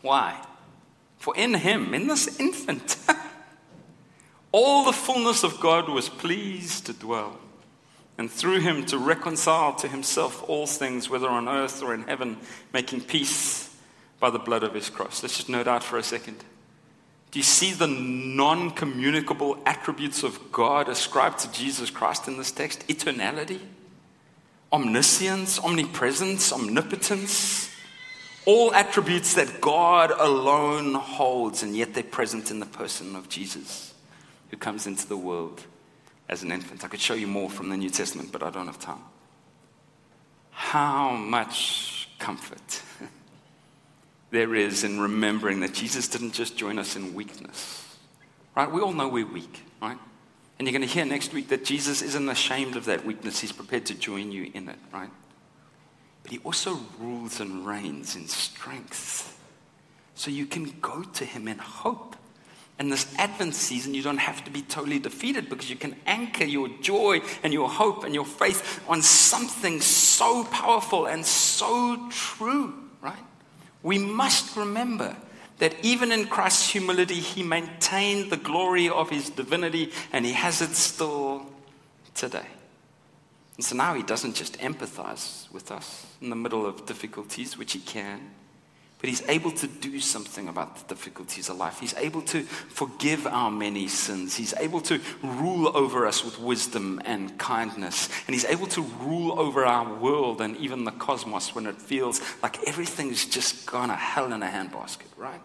Why? 0.00 0.42
For 1.18 1.36
in 1.36 1.54
him, 1.54 1.94
in 1.94 2.06
this 2.06 2.38
infant, 2.40 2.96
all 4.52 4.84
the 4.84 4.92
fullness 4.92 5.42
of 5.42 5.60
God 5.60 5.88
was 5.88 6.08
pleased 6.08 6.86
to 6.86 6.92
dwell, 6.92 7.38
and 8.16 8.30
through 8.30 8.60
him 8.60 8.86
to 8.86 8.98
reconcile 8.98 9.74
to 9.74 9.88
himself 9.88 10.48
all 10.48 10.66
things, 10.66 11.10
whether 11.10 11.28
on 11.28 11.48
earth 11.48 11.82
or 11.82 11.92
in 11.92 12.04
heaven, 12.04 12.38
making 12.72 13.02
peace 13.02 13.76
by 14.20 14.30
the 14.30 14.38
blood 14.38 14.62
of 14.62 14.74
his 14.74 14.90
cross. 14.90 15.22
Let's 15.22 15.36
just 15.36 15.48
note 15.48 15.68
out 15.68 15.82
for 15.82 15.98
a 15.98 16.02
second. 16.02 16.44
Do 17.30 17.38
you 17.38 17.44
see 17.44 17.72
the 17.72 17.86
non 17.86 18.70
communicable 18.70 19.58
attributes 19.66 20.22
of 20.22 20.50
God 20.50 20.88
ascribed 20.88 21.40
to 21.40 21.52
Jesus 21.52 21.90
Christ 21.90 22.26
in 22.26 22.38
this 22.38 22.50
text? 22.50 22.86
Eternality, 22.88 23.60
omniscience, 24.72 25.58
omnipresence, 25.58 26.52
omnipotence. 26.52 27.74
All 28.44 28.72
attributes 28.74 29.34
that 29.34 29.60
God 29.60 30.10
alone 30.10 30.94
holds, 30.94 31.62
and 31.62 31.76
yet 31.76 31.94
they're 31.94 32.02
present 32.02 32.50
in 32.50 32.60
the 32.60 32.66
person 32.66 33.14
of 33.14 33.28
Jesus, 33.28 33.94
who 34.50 34.56
comes 34.56 34.86
into 34.86 35.06
the 35.06 35.16
world 35.16 35.64
as 36.28 36.42
an 36.42 36.52
infant. 36.52 36.84
I 36.84 36.88
could 36.88 37.00
show 37.00 37.14
you 37.14 37.26
more 37.26 37.50
from 37.50 37.68
the 37.68 37.76
New 37.76 37.90
Testament, 37.90 38.32
but 38.32 38.42
I 38.42 38.50
don't 38.50 38.66
have 38.66 38.78
time. 38.78 39.02
How 40.50 41.12
much 41.12 42.08
comfort 42.18 42.82
there 44.30 44.54
is 44.54 44.84
in 44.84 45.00
remembering 45.00 45.60
that 45.60 45.72
Jesus 45.72 46.08
didn't 46.08 46.32
just 46.32 46.56
join 46.56 46.78
us 46.78 46.96
in 46.96 47.14
weakness. 47.14 47.84
Right? 48.54 48.70
We 48.70 48.80
all 48.80 48.92
know 48.92 49.08
we're 49.08 49.26
weak, 49.26 49.62
right? 49.80 49.98
And 50.58 50.66
you're 50.66 50.76
going 50.76 50.86
to 50.86 50.92
hear 50.92 51.04
next 51.04 51.32
week 51.32 51.48
that 51.48 51.64
Jesus 51.64 52.02
isn't 52.02 52.28
ashamed 52.28 52.76
of 52.76 52.86
that 52.86 53.04
weakness. 53.04 53.40
He's 53.40 53.52
prepared 53.52 53.86
to 53.86 53.94
join 53.94 54.32
you 54.32 54.50
in 54.52 54.68
it, 54.68 54.78
right? 54.92 55.10
But 56.28 56.32
he 56.34 56.40
also 56.44 56.78
rules 56.98 57.40
and 57.40 57.66
reigns 57.66 58.14
in 58.14 58.28
strength. 58.28 59.34
So 60.14 60.30
you 60.30 60.44
can 60.44 60.74
go 60.82 61.02
to 61.02 61.24
him 61.24 61.48
in 61.48 61.56
hope. 61.56 62.16
And 62.78 62.92
this 62.92 63.10
Advent 63.16 63.54
season, 63.54 63.94
you 63.94 64.02
don't 64.02 64.18
have 64.18 64.44
to 64.44 64.50
be 64.50 64.60
totally 64.60 64.98
defeated 64.98 65.48
because 65.48 65.70
you 65.70 65.76
can 65.76 65.96
anchor 66.04 66.44
your 66.44 66.68
joy 66.82 67.22
and 67.42 67.54
your 67.54 67.70
hope 67.70 68.04
and 68.04 68.14
your 68.14 68.26
faith 68.26 68.84
on 68.86 69.00
something 69.00 69.80
so 69.80 70.44
powerful 70.44 71.06
and 71.06 71.24
so 71.24 72.08
true, 72.10 72.74
right? 73.00 73.16
we 73.82 73.96
must 73.96 74.54
remember 74.54 75.16
that 75.60 75.74
even 75.82 76.12
in 76.12 76.26
Christ's 76.26 76.68
humility, 76.68 77.14
he 77.14 77.42
maintained 77.42 78.30
the 78.30 78.36
glory 78.36 78.90
of 78.90 79.08
his 79.08 79.30
divinity, 79.30 79.92
and 80.12 80.26
he 80.26 80.32
has 80.32 80.60
it 80.60 80.74
still 80.74 81.46
today. 82.14 82.46
And 83.58 83.64
so 83.64 83.74
now 83.74 83.94
he 83.94 84.04
doesn't 84.04 84.36
just 84.36 84.56
empathize 84.60 85.52
with 85.52 85.72
us 85.72 86.06
in 86.22 86.30
the 86.30 86.36
middle 86.36 86.64
of 86.64 86.86
difficulties, 86.86 87.58
which 87.58 87.72
he 87.72 87.80
can. 87.80 88.20
But 89.00 89.10
he's 89.10 89.22
able 89.28 89.50
to 89.50 89.66
do 89.66 89.98
something 89.98 90.48
about 90.48 90.76
the 90.76 90.94
difficulties 90.94 91.48
of 91.48 91.56
life. 91.56 91.80
He's 91.80 91.94
able 91.94 92.22
to 92.22 92.42
forgive 92.42 93.26
our 93.26 93.50
many 93.50 93.88
sins. 93.88 94.36
He's 94.36 94.54
able 94.54 94.80
to 94.82 95.00
rule 95.24 95.76
over 95.76 96.06
us 96.06 96.24
with 96.24 96.38
wisdom 96.38 97.00
and 97.04 97.36
kindness. 97.36 98.08
And 98.26 98.34
he's 98.34 98.44
able 98.44 98.68
to 98.68 98.82
rule 98.82 99.38
over 99.40 99.66
our 99.66 99.92
world 99.92 100.40
and 100.40 100.56
even 100.58 100.84
the 100.84 100.92
cosmos 100.92 101.52
when 101.52 101.66
it 101.66 101.82
feels 101.82 102.20
like 102.40 102.62
everything's 102.68 103.26
just 103.26 103.66
gone 103.66 103.88
to 103.88 103.96
hell 103.96 104.32
in 104.32 104.42
a 104.42 104.46
handbasket, 104.46 105.10
right? 105.16 105.40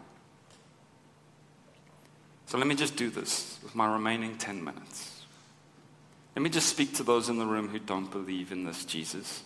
So 2.45 2.59
let 2.59 2.67
me 2.67 2.75
just 2.75 2.95
do 2.95 3.09
this 3.09 3.57
with 3.63 3.73
my 3.73 3.91
remaining 3.91 4.37
10 4.37 4.63
minutes. 4.63 5.12
Let 6.35 6.41
me 6.41 6.49
just 6.49 6.69
speak 6.69 6.95
to 6.95 7.03
those 7.03 7.29
in 7.29 7.37
the 7.37 7.45
room 7.45 7.69
who 7.69 7.79
don't 7.79 8.11
believe 8.11 8.51
in 8.51 8.65
this 8.65 8.85
Jesus 8.85 9.43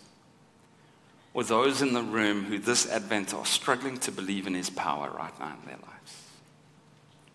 or 1.38 1.44
those 1.44 1.84
in 1.84 1.94
the 1.94 2.02
room 2.02 2.46
who 2.46 2.58
this 2.58 2.90
Advent 2.90 3.32
are 3.32 3.46
struggling 3.46 4.00
to 4.00 4.12
believe 4.12 4.48
in 4.48 4.56
his 4.56 4.72
power 4.72 5.12
right 5.12 5.40
now 5.40 5.56
in 5.62 5.68
their 5.68 5.78
lives. 5.78 6.24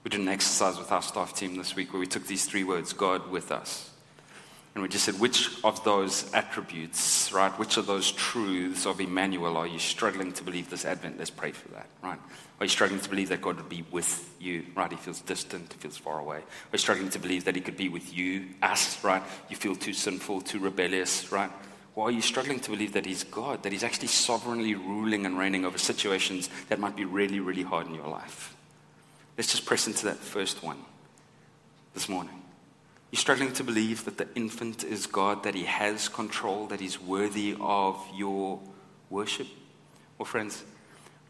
We 0.02 0.08
did 0.08 0.18
an 0.18 0.26
exercise 0.26 0.76
with 0.76 0.90
our 0.90 1.02
staff 1.02 1.36
team 1.36 1.54
this 1.54 1.76
week 1.76 1.92
where 1.92 2.00
we 2.00 2.08
took 2.08 2.26
these 2.26 2.44
three 2.44 2.64
words 2.64 2.92
God 2.92 3.30
with 3.30 3.52
us. 3.52 3.90
And 4.74 4.82
we 4.82 4.88
just 4.88 5.04
said, 5.04 5.20
which 5.20 5.50
of 5.62 5.84
those 5.84 6.28
attributes, 6.34 7.21
right, 7.32 7.56
which 7.58 7.76
of 7.76 7.86
those 7.86 8.12
truths 8.12 8.86
of 8.86 9.00
Emmanuel 9.00 9.56
are 9.56 9.66
you 9.66 9.78
struggling 9.78 10.32
to 10.32 10.44
believe 10.44 10.70
this 10.70 10.84
Advent? 10.84 11.18
Let's 11.18 11.30
pray 11.30 11.52
for 11.52 11.68
that, 11.68 11.86
right? 12.02 12.18
Are 12.60 12.64
you 12.64 12.68
struggling 12.68 13.00
to 13.00 13.08
believe 13.10 13.28
that 13.30 13.42
God 13.42 13.56
would 13.56 13.68
be 13.68 13.84
with 13.90 14.34
you, 14.40 14.64
right? 14.74 14.90
He 14.90 14.96
feels 14.96 15.20
distant, 15.20 15.72
he 15.72 15.78
feels 15.78 15.96
far 15.96 16.18
away. 16.18 16.38
Are 16.38 16.72
you 16.72 16.78
struggling 16.78 17.10
to 17.10 17.18
believe 17.18 17.44
that 17.44 17.54
he 17.54 17.60
could 17.60 17.76
be 17.76 17.88
with 17.88 18.14
you, 18.16 18.46
us, 18.62 19.02
right? 19.02 19.22
You 19.48 19.56
feel 19.56 19.74
too 19.74 19.92
sinful, 19.92 20.42
too 20.42 20.58
rebellious, 20.58 21.32
right? 21.32 21.50
Why 21.94 22.06
are 22.06 22.10
you 22.10 22.22
struggling 22.22 22.60
to 22.60 22.70
believe 22.70 22.94
that 22.94 23.04
He's 23.04 23.24
God, 23.24 23.62
that 23.62 23.72
He's 23.72 23.84
actually 23.84 24.08
sovereignly 24.08 24.74
ruling 24.74 25.26
and 25.26 25.38
reigning 25.38 25.64
over 25.64 25.76
situations 25.76 26.48
that 26.68 26.78
might 26.78 26.96
be 26.96 27.04
really, 27.04 27.40
really 27.40 27.62
hard 27.62 27.86
in 27.86 27.94
your 27.94 28.08
life? 28.08 28.56
Let's 29.36 29.50
just 29.50 29.66
press 29.66 29.86
into 29.86 30.06
that 30.06 30.16
first 30.16 30.62
one 30.62 30.78
this 31.94 32.08
morning. 32.08 32.41
You're 33.12 33.20
struggling 33.20 33.53
to 33.53 33.64
believe 33.64 34.07
that 34.07 34.16
the 34.16 34.27
infant 34.35 34.85
is 34.85 35.07
God, 35.07 35.42
that 35.42 35.55
He 35.55 35.64
has 35.64 36.09
control, 36.09 36.66
that 36.68 36.81
He's 36.81 36.98
worthy 36.98 37.55
of 37.61 38.03
your 38.14 38.59
worship? 39.11 39.46
Well, 40.16 40.25
friends, 40.25 40.64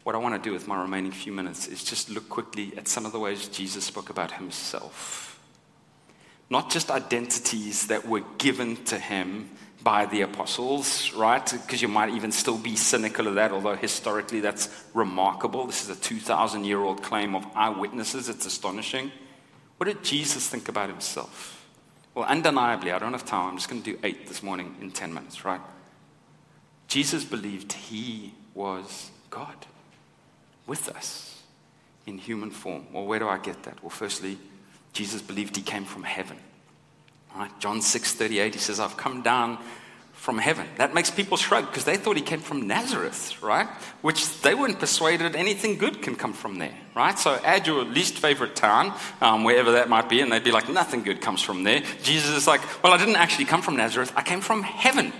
what 0.03 0.15
I 0.15 0.17
want 0.17 0.33
to 0.41 0.49
do 0.49 0.53
with 0.53 0.65
my 0.65 0.81
remaining 0.81 1.11
few 1.11 1.33
minutes 1.33 1.67
is 1.67 1.83
just 1.83 2.09
look 2.09 2.29
quickly 2.29 2.71
at 2.77 2.87
some 2.87 3.05
of 3.05 3.11
the 3.11 3.19
ways 3.19 3.49
Jesus 3.49 3.83
spoke 3.83 4.09
about 4.09 4.31
Himself. 4.31 5.41
Not 6.49 6.71
just 6.71 6.89
identities 6.89 7.87
that 7.87 8.07
were 8.07 8.23
given 8.37 8.77
to 8.85 8.97
Him 8.97 9.49
by 9.83 10.05
the 10.05 10.21
apostles, 10.21 11.11
right? 11.11 11.45
Because 11.51 11.81
you 11.81 11.89
might 11.89 12.13
even 12.13 12.31
still 12.31 12.57
be 12.57 12.77
cynical 12.77 13.27
of 13.27 13.35
that, 13.35 13.51
although 13.51 13.75
historically 13.75 14.39
that's 14.39 14.69
remarkable. 14.93 15.67
This 15.67 15.83
is 15.83 15.89
a 15.89 15.99
2,000 15.99 16.63
year 16.63 16.79
old 16.79 17.03
claim 17.03 17.35
of 17.35 17.45
eyewitnesses. 17.53 18.29
It's 18.29 18.45
astonishing. 18.45 19.11
What 19.75 19.87
did 19.87 20.01
Jesus 20.01 20.47
think 20.47 20.69
about 20.69 20.87
himself? 20.87 21.52
Well, 22.15 22.25
undeniably, 22.25 22.91
I 22.91 22.99
don't 22.99 23.13
have 23.13 23.25
time. 23.25 23.49
I'm 23.49 23.57
just 23.57 23.69
going 23.69 23.81
to 23.81 23.93
do 23.93 23.99
eight 24.03 24.27
this 24.27 24.43
morning 24.43 24.75
in 24.81 24.91
10 24.91 25.13
minutes, 25.13 25.43
right? 25.43 25.61
Jesus 26.87 27.23
believed 27.23 27.73
he 27.73 28.33
was 28.53 29.09
God 29.29 29.65
with 30.67 30.89
us 30.89 31.41
in 32.05 32.17
human 32.17 32.51
form. 32.51 32.85
Well, 32.93 33.05
where 33.05 33.19
do 33.19 33.27
I 33.27 33.39
get 33.39 33.63
that? 33.63 33.81
Well, 33.81 33.89
firstly, 33.89 34.37
Jesus 34.91 35.21
believed 35.21 35.55
he 35.55 35.63
came 35.63 35.85
from 35.85 36.03
heaven. 36.03 36.37
Right? 37.35 37.51
John 37.59 37.81
6 37.81 38.13
38, 38.13 38.53
he 38.53 38.59
says, 38.59 38.79
I've 38.79 38.95
come 38.95 39.23
down 39.23 39.57
from 40.23 40.37
heaven. 40.37 40.65
That 40.77 40.93
makes 40.93 41.11
people 41.11 41.35
shrug 41.35 41.65
because 41.65 41.83
they 41.83 41.97
thought 41.97 42.15
he 42.15 42.21
came 42.21 42.39
from 42.39 42.65
Nazareth, 42.65 43.43
right? 43.43 43.67
Which 44.01 44.41
they 44.41 44.55
weren't 44.55 44.79
persuaded 44.79 45.35
anything 45.35 45.77
good 45.77 46.01
can 46.01 46.15
come 46.15 46.31
from 46.31 46.59
there, 46.59 46.73
right? 46.95 47.19
So 47.19 47.37
add 47.43 47.67
your 47.67 47.83
least 47.83 48.19
favorite 48.19 48.55
town, 48.55 48.97
um, 49.19 49.43
wherever 49.43 49.73
that 49.73 49.89
might 49.89 50.07
be, 50.07 50.21
and 50.21 50.31
they'd 50.31 50.41
be 50.41 50.53
like, 50.53 50.69
nothing 50.69 51.03
good 51.03 51.19
comes 51.19 51.41
from 51.41 51.63
there. 51.63 51.83
Jesus 52.03 52.29
is 52.29 52.47
like, 52.47 52.61
well, 52.81 52.93
I 52.93 52.97
didn't 52.97 53.17
actually 53.17 53.43
come 53.43 53.61
from 53.61 53.75
Nazareth, 53.75 54.13
I 54.15 54.21
came 54.21 54.39
from 54.39 54.63
heaven. 54.63 55.11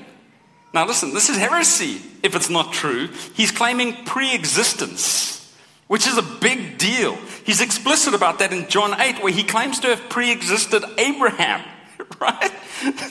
Now, 0.73 0.87
listen, 0.87 1.13
this 1.13 1.27
is 1.29 1.35
heresy 1.35 1.99
if 2.23 2.33
it's 2.33 2.49
not 2.49 2.71
true. 2.71 3.09
He's 3.33 3.51
claiming 3.51 4.05
pre 4.05 4.33
existence, 4.33 5.53
which 5.87 6.07
is 6.07 6.17
a 6.17 6.23
big 6.23 6.77
deal. 6.77 7.17
He's 7.43 7.59
explicit 7.59 8.13
about 8.13 8.39
that 8.39 8.53
in 8.53 8.69
John 8.69 8.97
8, 8.97 9.21
where 9.21 9.33
he 9.33 9.43
claims 9.43 9.81
to 9.81 9.89
have 9.89 10.07
pre 10.07 10.31
existed 10.31 10.81
Abraham. 10.97 11.72
right? 12.19 12.51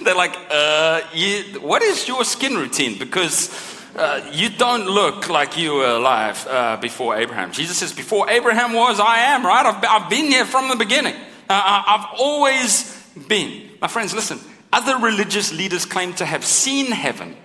They're 0.02 0.14
like, 0.14 0.36
uh, 0.50 1.02
you, 1.12 1.60
what 1.60 1.82
is 1.82 2.06
your 2.08 2.24
skin 2.24 2.56
routine? 2.56 2.98
Because 2.98 3.50
uh, 3.96 4.28
you 4.32 4.50
don't 4.50 4.86
look 4.86 5.28
like 5.28 5.56
you 5.56 5.74
were 5.74 5.96
alive 5.96 6.46
uh, 6.48 6.76
before 6.78 7.16
Abraham. 7.16 7.52
Jesus 7.52 7.78
says, 7.78 7.92
before 7.92 8.30
Abraham 8.30 8.72
was, 8.72 9.00
I 9.00 9.18
am, 9.18 9.44
right? 9.44 9.66
I've, 9.66 9.84
I've 9.84 10.10
been 10.10 10.26
here 10.26 10.44
from 10.44 10.68
the 10.68 10.76
beginning. 10.76 11.14
Uh, 11.48 11.82
I've 11.86 12.18
always 12.18 13.06
been. 13.28 13.70
My 13.80 13.88
friends, 13.88 14.14
listen. 14.14 14.38
Other 14.72 14.96
religious 14.96 15.52
leaders 15.52 15.84
claim 15.84 16.14
to 16.14 16.24
have 16.24 16.44
seen 16.44 16.86
heaven. 16.86 17.36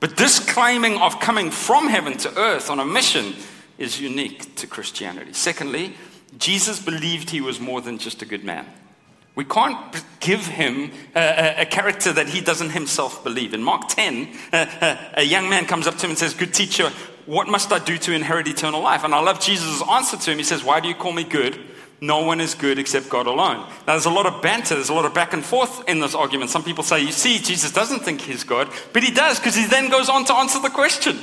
But 0.00 0.16
this 0.16 0.40
claiming 0.40 0.96
of 1.00 1.20
coming 1.20 1.52
from 1.52 1.88
heaven 1.88 2.16
to 2.18 2.36
earth 2.36 2.68
on 2.68 2.80
a 2.80 2.84
mission 2.84 3.36
is 3.78 4.00
unique 4.00 4.56
to 4.56 4.66
Christianity. 4.66 5.32
Secondly, 5.32 5.94
Jesus 6.38 6.80
believed 6.80 7.30
he 7.30 7.40
was 7.40 7.60
more 7.60 7.80
than 7.80 7.98
just 7.98 8.22
a 8.22 8.26
good 8.26 8.42
man. 8.42 8.66
We 9.34 9.44
can't 9.44 9.78
give 10.20 10.46
him 10.46 10.92
a, 11.16 11.62
a, 11.62 11.66
character 11.66 12.12
that 12.12 12.28
he 12.28 12.42
doesn't 12.42 12.70
himself 12.70 13.24
believe. 13.24 13.54
In 13.54 13.62
Mark 13.62 13.88
10, 13.88 14.28
a, 14.52 14.98
a 15.14 15.22
young 15.22 15.48
man 15.48 15.64
comes 15.64 15.86
up 15.86 15.96
to 15.96 16.06
him 16.06 16.10
and 16.10 16.18
says, 16.18 16.34
Good 16.34 16.52
teacher, 16.52 16.90
what 17.24 17.48
must 17.48 17.72
I 17.72 17.78
do 17.78 17.96
to 17.98 18.12
inherit 18.12 18.46
eternal 18.46 18.82
life? 18.82 19.04
And 19.04 19.14
I 19.14 19.20
love 19.20 19.40
Jesus' 19.40 19.82
answer 19.88 20.18
to 20.18 20.30
him. 20.32 20.38
He 20.38 20.44
says, 20.44 20.62
Why 20.62 20.80
do 20.80 20.88
you 20.88 20.94
call 20.94 21.12
me 21.12 21.24
good? 21.24 21.58
No 22.02 22.24
one 22.24 22.40
is 22.40 22.54
good 22.54 22.78
except 22.78 23.08
God 23.08 23.26
alone. 23.26 23.58
Now, 23.86 23.94
there's 23.94 24.06
a 24.06 24.10
lot 24.10 24.26
of 24.26 24.42
banter, 24.42 24.74
there's 24.74 24.88
a 24.90 24.94
lot 24.94 25.06
of 25.06 25.14
back 25.14 25.32
and 25.32 25.44
forth 25.44 25.88
in 25.88 26.00
this 26.00 26.14
argument. 26.14 26.50
Some 26.50 26.64
people 26.64 26.84
say, 26.84 27.00
You 27.00 27.12
see, 27.12 27.38
Jesus 27.38 27.72
doesn't 27.72 28.00
think 28.00 28.20
he's 28.20 28.44
God, 28.44 28.68
but 28.92 29.02
he 29.02 29.12
does 29.12 29.38
because 29.38 29.54
he 29.54 29.64
then 29.64 29.88
goes 29.88 30.10
on 30.10 30.26
to 30.26 30.34
answer 30.34 30.60
the 30.60 30.68
question. 30.68 31.18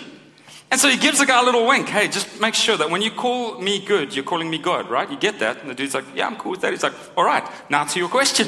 And 0.71 0.79
so 0.79 0.87
he 0.87 0.97
gives 0.97 1.19
the 1.19 1.25
guy 1.25 1.41
a 1.41 1.43
little 1.43 1.65
wink. 1.65 1.87
Hey, 1.89 2.07
just 2.07 2.39
make 2.39 2.53
sure 2.53 2.77
that 2.77 2.89
when 2.91 3.01
you 3.01 3.09
call 3.09 3.59
me 3.59 3.83
good, 3.83 4.15
you're 4.15 4.23
calling 4.23 4.49
me 4.49 4.59
God, 4.59 4.89
right? 4.89 5.09
You 5.09 5.17
get 5.17 5.39
that? 5.39 5.61
And 5.61 5.69
the 5.69 5.73
dude's 5.73 5.95
like, 5.95 6.05
yeah, 6.15 6.27
I'm 6.27 6.35
cool 6.35 6.51
with 6.51 6.61
that. 6.61 6.71
He's 6.71 6.83
like, 6.83 6.93
all 7.17 7.23
right, 7.23 7.43
now 7.69 7.85
to 7.85 7.99
your 7.99 8.09
question. 8.09 8.47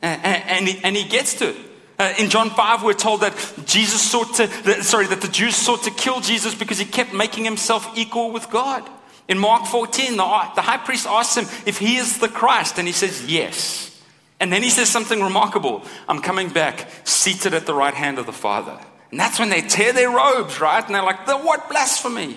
And, 0.00 0.24
and, 0.24 0.68
he, 0.68 0.80
and 0.84 0.96
he 0.96 1.04
gets 1.08 1.34
to 1.34 1.50
it. 1.50 1.56
Uh, 1.98 2.14
in 2.18 2.30
John 2.30 2.48
5, 2.48 2.82
we're 2.82 2.94
told 2.94 3.20
that 3.20 3.34
Jesus 3.66 4.00
sought 4.00 4.34
to, 4.36 4.46
that, 4.46 4.84
sorry, 4.84 5.06
that 5.08 5.20
the 5.20 5.28
Jews 5.28 5.54
sought 5.54 5.82
to 5.82 5.90
kill 5.90 6.20
Jesus 6.20 6.54
because 6.54 6.78
he 6.78 6.86
kept 6.86 7.12
making 7.12 7.44
himself 7.44 7.86
equal 7.98 8.32
with 8.32 8.48
God. 8.48 8.88
In 9.28 9.38
Mark 9.38 9.66
14, 9.66 10.12
the, 10.12 10.16
the 10.16 10.62
high 10.62 10.78
priest 10.78 11.06
asks 11.06 11.36
him 11.36 11.44
if 11.66 11.78
he 11.78 11.96
is 11.96 12.18
the 12.18 12.28
Christ, 12.28 12.78
and 12.78 12.88
he 12.88 12.92
says, 12.92 13.26
yes. 13.30 14.02
And 14.40 14.50
then 14.50 14.62
he 14.62 14.70
says 14.70 14.88
something 14.88 15.22
remarkable 15.22 15.84
I'm 16.08 16.22
coming 16.22 16.48
back, 16.48 16.88
seated 17.04 17.52
at 17.52 17.66
the 17.66 17.74
right 17.74 17.92
hand 17.92 18.18
of 18.18 18.24
the 18.24 18.32
Father. 18.32 18.78
And 19.10 19.18
that's 19.18 19.38
when 19.38 19.50
they 19.50 19.60
tear 19.60 19.92
their 19.92 20.10
robes, 20.10 20.60
right? 20.60 20.84
And 20.84 20.94
they're 20.94 21.02
like, 21.02 21.26
the 21.26 21.36
what 21.36 21.68
blasphemy? 21.68 22.36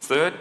Third, 0.00 0.34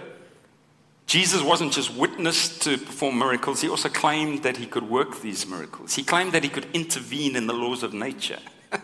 Jesus 1.05 1.41
wasn't 1.41 1.73
just 1.73 1.93
witnessed 1.95 2.61
to 2.61 2.77
perform 2.77 3.17
miracles, 3.17 3.61
he 3.61 3.69
also 3.69 3.89
claimed 3.89 4.43
that 4.43 4.57
he 4.57 4.67
could 4.67 4.87
work 4.87 5.21
these 5.21 5.47
miracles. 5.47 5.95
He 5.95 6.03
claimed 6.03 6.33
that 6.33 6.43
he 6.43 6.49
could 6.49 6.67
intervene 6.73 7.35
in 7.35 7.47
the 7.47 7.53
laws 7.53 7.81
of 7.81 7.93
nature. 7.93 8.37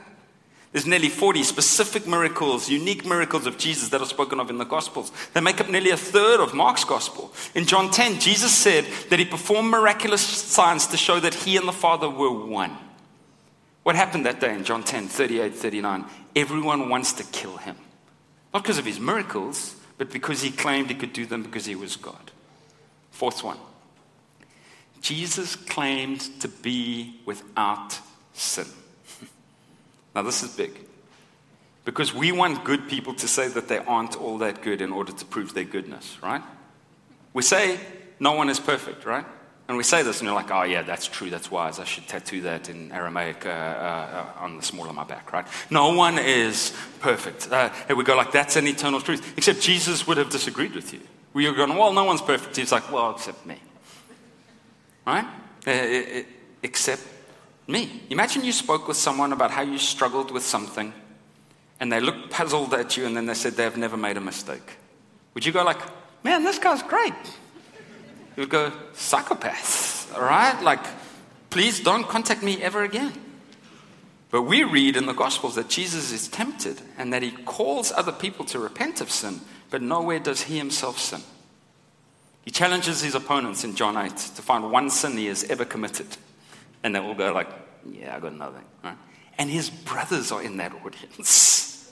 There's 0.72 0.88
nearly 0.88 1.10
40 1.10 1.44
specific 1.44 2.08
miracles, 2.08 2.68
unique 2.68 3.06
miracles 3.06 3.46
of 3.46 3.60
Jesus 3.60 3.90
that 3.90 4.02
are 4.02 4.08
spoken 4.08 4.40
of 4.40 4.50
in 4.50 4.58
the 4.58 4.66
Gospels. 4.66 5.12
They 5.34 5.40
make 5.40 5.62
up 5.62 5.70
nearly 5.70 5.92
a 5.92 5.98
third 5.98 6.40
of 6.40 6.56
Mark's 6.56 6.84
Gospel. 6.84 7.32
In 7.54 7.66
John 7.66 7.92
10, 7.92 8.20
Jesus 8.20 8.52
said 8.52 8.86
that 9.10 9.20
he 9.20 9.26
performed 9.26 9.70
miraculous 9.70 10.22
signs 10.22 10.88
to 10.88 10.98
show 10.98 11.20
that 11.20 11.36
he 11.36 11.58
and 11.58 11.68
the 11.68 11.74
Father 11.74 12.10
were 12.10 12.32
one. 12.32 12.76
What 13.84 13.96
happened 13.96 14.26
that 14.26 14.40
day 14.40 14.56
in 14.56 14.64
John 14.64 14.84
10, 14.84 15.08
38, 15.10 15.54
39? 15.54 16.06
Everyone 16.36 16.90
wants 16.90 17.14
to 17.14 17.24
kill 17.24 17.58
him. 17.58 17.78
Not 18.54 18.64
because 18.64 18.78
of 18.78 18.86
his 18.86 19.00
miracles, 19.00 19.76
but 19.98 20.12
because 20.12 20.42
he 20.42 20.52
claimed 20.52 20.90
he 20.90 20.96
could 20.96 21.14
do 21.14 21.26
them 21.26 21.44
because 21.44 21.66
he 21.66 21.76
was 21.76 21.96
God. 21.96 22.32
Fourth 23.12 23.44
one 23.44 23.58
Jesus 25.02 25.56
claimed 25.56 26.22
to 26.42 26.48
be 26.48 27.20
without 27.26 28.00
sin. 28.34 28.66
now, 30.16 30.24
this 30.24 30.42
is 30.44 30.56
big. 30.56 30.72
Because 31.86 32.14
we 32.14 32.32
want 32.32 32.64
good 32.64 32.90
people 32.90 33.14
to 33.14 33.28
say 33.28 33.48
that 33.48 33.68
they 33.68 33.78
aren't 33.78 34.20
all 34.20 34.40
that 34.40 34.64
good 34.64 34.82
in 34.82 34.92
order 34.92 35.12
to 35.12 35.26
prove 35.26 35.54
their 35.54 35.64
goodness, 35.64 36.18
right? 36.24 36.42
We 37.34 37.44
say 37.44 37.80
no 38.20 38.32
one 38.32 38.50
is 38.50 38.60
perfect, 38.60 39.06
right? 39.06 39.26
And 39.68 39.78
we 39.78 39.84
say 39.84 40.04
this, 40.04 40.20
and 40.20 40.28
you're 40.28 40.36
like, 40.36 40.52
oh, 40.52 40.62
yeah, 40.62 40.84
that's 40.84 41.08
true, 41.08 41.32
that's 41.32 41.50
wise. 41.50 41.80
I 41.80 41.86
should 41.86 42.08
tattoo 42.08 42.42
that 42.42 42.70
in 42.70 42.92
Aramaic 42.92 43.48
uh, 43.48 43.50
uh, 43.50 44.26
on 44.38 44.58
the 44.58 44.64
small 44.64 44.88
of 44.88 44.94
my 44.94 45.04
back, 45.04 45.34
right? 45.34 45.48
No 45.72 45.94
one 45.94 46.20
is 46.20 46.72
perfect. 47.00 47.52
Uh, 47.52 47.72
and 47.90 47.98
we 47.98 48.04
go, 48.04 48.16
like, 48.16 48.32
that's 48.32 48.58
an 48.58 48.68
eternal 48.68 49.02
truth. 49.02 49.34
Except 49.36 49.60
Jesus 49.62 50.06
would 50.06 50.18
have 50.18 50.30
disagreed 50.30 50.76
with 50.76 50.94
you. 50.94 51.00
We 51.34 51.48
are 51.48 51.54
going, 51.54 51.76
well, 51.76 51.92
no 51.94 52.04
one's 52.04 52.22
perfect. 52.22 52.56
He's 52.56 52.72
like, 52.72 52.92
well, 52.92 53.10
except 53.12 53.44
me. 53.44 53.58
Right? 55.08 55.26
Uh, 55.66 56.24
except 56.62 57.02
me. 57.68 58.04
Imagine 58.12 58.46
you 58.46 58.52
spoke 58.52 58.88
with 58.88 58.98
someone 58.98 59.34
about 59.34 59.50
how 59.50 59.64
you 59.64 59.80
struggled 59.80 60.30
with 60.30 60.44
something, 60.44 60.94
and 61.80 61.92
they 61.92 62.00
looked 62.00 62.30
puzzled 62.30 62.76
at 62.76 62.98
you, 62.98 63.08
and 63.08 63.18
then 63.18 63.26
they 63.26 63.34
said 63.34 63.54
they 63.54 63.64
have 63.64 63.78
never 63.78 63.98
made 63.98 64.18
a 64.18 64.22
mistake. 64.22 64.78
Would 65.34 65.44
you 65.44 65.52
go, 65.52 65.64
like, 65.64 65.80
man, 66.24 66.44
this 66.44 66.60
guy's 66.60 66.84
great? 66.84 67.14
You 68.36 68.42
would 68.42 68.50
go, 68.50 68.72
psychopath, 68.94 70.14
all 70.16 70.22
right? 70.22 70.62
Like, 70.62 70.86
please 71.50 71.80
don't 71.80 72.08
contact 72.08 72.44
me 72.44 72.62
ever 72.62 72.84
again. 72.84 73.14
But 74.32 74.42
we 74.44 74.64
read 74.64 74.98
in 74.98 75.06
the 75.06 75.14
Gospels 75.14 75.56
that 75.56 75.70
Jesus 75.70 76.12
is 76.12 76.28
tempted 76.28 76.82
and 76.98 77.14
that 77.14 77.22
he 77.22 77.32
calls 77.32 77.92
other 77.92 78.12
people 78.12 78.44
to 78.46 78.60
repent 78.60 79.00
of 79.00 79.10
sin, 79.10 79.40
but 79.70 79.82
nowhere 79.82 80.20
does 80.20 80.42
he 80.42 80.58
himself 80.58 81.00
sin. 81.00 81.22
He 82.44 82.52
challenges 82.52 83.02
his 83.02 83.16
opponents 83.16 83.64
in 83.64 83.76
John 83.76 83.98
8 83.98 84.16
to 84.16 84.42
find 84.42 84.72
one 84.72 84.90
sin 84.90 85.14
he 85.18 85.28
has 85.28 85.44
ever 85.46 85.66
committed. 85.66 86.08
And 86.84 86.94
they 86.94 87.00
will 87.00 87.16
go 87.16 87.34
like, 87.34 87.48
yeah, 87.90 88.16
I 88.16 88.20
got 88.20 88.36
nothing. 88.36 88.64
Right? 88.84 88.98
And 89.38 89.50
his 89.50 89.70
brothers 89.70 90.32
are 90.32 90.44
in 90.44 90.58
that 90.58 90.74
audience. 90.86 91.92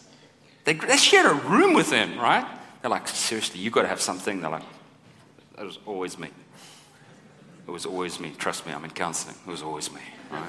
They, 0.66 0.74
they 0.74 0.98
share 0.98 1.32
a 1.32 1.34
room 1.34 1.74
with 1.74 1.92
him, 1.92 2.20
right? 2.20 2.46
They're 2.82 2.92
like, 2.92 3.08
seriously, 3.08 3.62
you've 3.62 3.74
got 3.74 3.84
to 3.84 3.88
have 3.88 4.02
something. 4.02 4.42
They're 4.42 4.52
like, 4.52 4.64
it 5.58 5.64
was 5.64 5.80
always 5.86 6.18
me. 6.18 6.30
It 7.68 7.72
was 7.72 7.86
always 7.86 8.20
me. 8.20 8.34
Trust 8.38 8.66
me, 8.66 8.74
I'm 8.74 8.84
in 8.84 8.92
counseling. 8.92 9.36
It 9.48 9.50
was 9.50 9.62
always 9.62 9.92
me. 9.92 10.02
Right? 10.32 10.44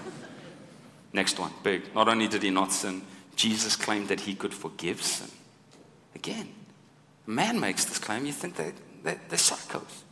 Next 1.12 1.38
one, 1.38 1.52
big. 1.62 1.94
Not 1.94 2.08
only 2.08 2.26
did 2.26 2.42
he 2.42 2.50
not 2.50 2.72
sin, 2.72 3.02
Jesus 3.36 3.76
claimed 3.76 4.08
that 4.08 4.20
he 4.20 4.34
could 4.34 4.52
forgive 4.52 5.00
sin. 5.02 5.30
Again, 6.14 6.48
man 7.26 7.60
makes 7.60 7.84
this 7.84 7.98
claim, 7.98 8.26
you 8.26 8.32
think 8.32 8.56
they, 8.56 8.72
they, 9.02 9.18
they're 9.28 9.38
psychos. 9.38 10.02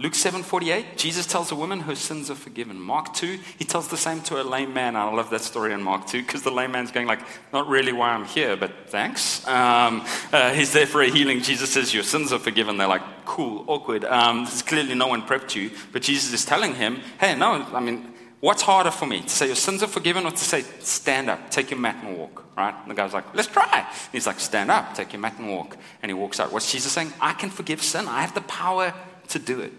Luke 0.00 0.12
7:48, 0.12 0.96
Jesus 0.96 1.26
tells 1.26 1.50
a 1.50 1.56
woman 1.56 1.80
her 1.80 1.96
sins 1.96 2.30
are 2.30 2.36
forgiven. 2.36 2.80
Mark 2.80 3.12
2, 3.14 3.36
he 3.58 3.64
tells 3.64 3.88
the 3.88 3.96
same 3.96 4.20
to 4.22 4.40
a 4.40 4.44
lame 4.44 4.72
man. 4.72 4.94
I 4.94 5.10
love 5.12 5.28
that 5.30 5.40
story 5.40 5.72
in 5.72 5.82
Mark 5.82 6.06
2 6.06 6.22
because 6.22 6.42
the 6.44 6.52
lame 6.52 6.70
man's 6.70 6.92
going 6.92 7.08
like, 7.08 7.18
not 7.52 7.66
really 7.66 7.90
why 7.90 8.10
I'm 8.10 8.24
here, 8.24 8.56
but 8.56 8.70
thanks. 8.86 9.44
Um, 9.48 10.04
uh, 10.32 10.52
he's 10.52 10.72
there 10.72 10.86
for 10.86 11.02
a 11.02 11.10
healing. 11.10 11.42
Jesus 11.42 11.72
says 11.72 11.92
your 11.92 12.04
sins 12.04 12.32
are 12.32 12.38
forgiven. 12.38 12.76
They're 12.76 12.86
like, 12.86 13.02
cool, 13.24 13.64
awkward. 13.66 14.04
Um, 14.04 14.46
clearly 14.46 14.94
no 14.94 15.08
one 15.08 15.22
prepped 15.22 15.56
you, 15.56 15.72
but 15.90 16.02
Jesus 16.02 16.32
is 16.32 16.44
telling 16.44 16.76
him, 16.76 17.00
hey, 17.18 17.34
no, 17.34 17.66
I 17.74 17.80
mean, 17.80 18.14
what's 18.38 18.62
harder 18.62 18.92
for 18.92 19.06
me 19.06 19.22
to 19.22 19.28
say 19.28 19.46
your 19.48 19.56
sins 19.56 19.82
are 19.82 19.88
forgiven 19.88 20.24
or 20.26 20.30
to 20.30 20.36
say 20.36 20.62
stand 20.78 21.28
up, 21.28 21.50
take 21.50 21.72
your 21.72 21.80
mat 21.80 21.96
and 22.04 22.16
walk? 22.16 22.44
Right? 22.56 22.74
And 22.82 22.88
the 22.88 22.94
guy's 22.94 23.14
like, 23.14 23.34
let's 23.34 23.48
try. 23.48 23.84
he's 24.12 24.28
like, 24.28 24.38
stand 24.38 24.70
up, 24.70 24.94
take 24.94 25.12
your 25.12 25.20
mat 25.20 25.34
and 25.38 25.50
walk. 25.50 25.76
And 26.02 26.08
he 26.08 26.14
walks 26.14 26.38
out. 26.38 26.52
What's 26.52 26.70
Jesus 26.70 26.92
saying? 26.92 27.12
I 27.20 27.32
can 27.32 27.50
forgive 27.50 27.82
sin. 27.82 28.06
I 28.06 28.20
have 28.20 28.34
the 28.34 28.42
power 28.42 28.94
to 29.30 29.38
do 29.40 29.58
it. 29.60 29.72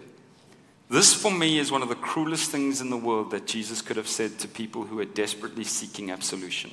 This, 0.90 1.14
for 1.14 1.30
me, 1.30 1.60
is 1.60 1.70
one 1.70 1.82
of 1.82 1.88
the 1.88 1.94
cruelest 1.94 2.50
things 2.50 2.80
in 2.80 2.90
the 2.90 2.96
world 2.96 3.30
that 3.30 3.46
Jesus 3.46 3.80
could 3.80 3.96
have 3.96 4.08
said 4.08 4.40
to 4.40 4.48
people 4.48 4.82
who 4.82 4.98
are 4.98 5.04
desperately 5.04 5.62
seeking 5.62 6.10
absolution, 6.10 6.72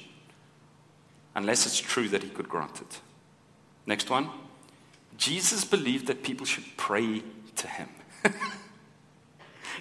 unless 1.36 1.67
it's 1.67 1.80
true 1.80 2.10
that 2.10 2.23
he 2.23 2.30
could 2.30 2.49
grant 2.49 2.82
it. 2.82 2.99
Next 3.86 4.10
one 4.10 4.30
Jesus 5.17 5.63
believed 5.63 6.08
that 6.08 6.23
people 6.23 6.45
should 6.45 6.65
pray 6.77 7.21
to 7.56 7.67
him. 7.67 7.89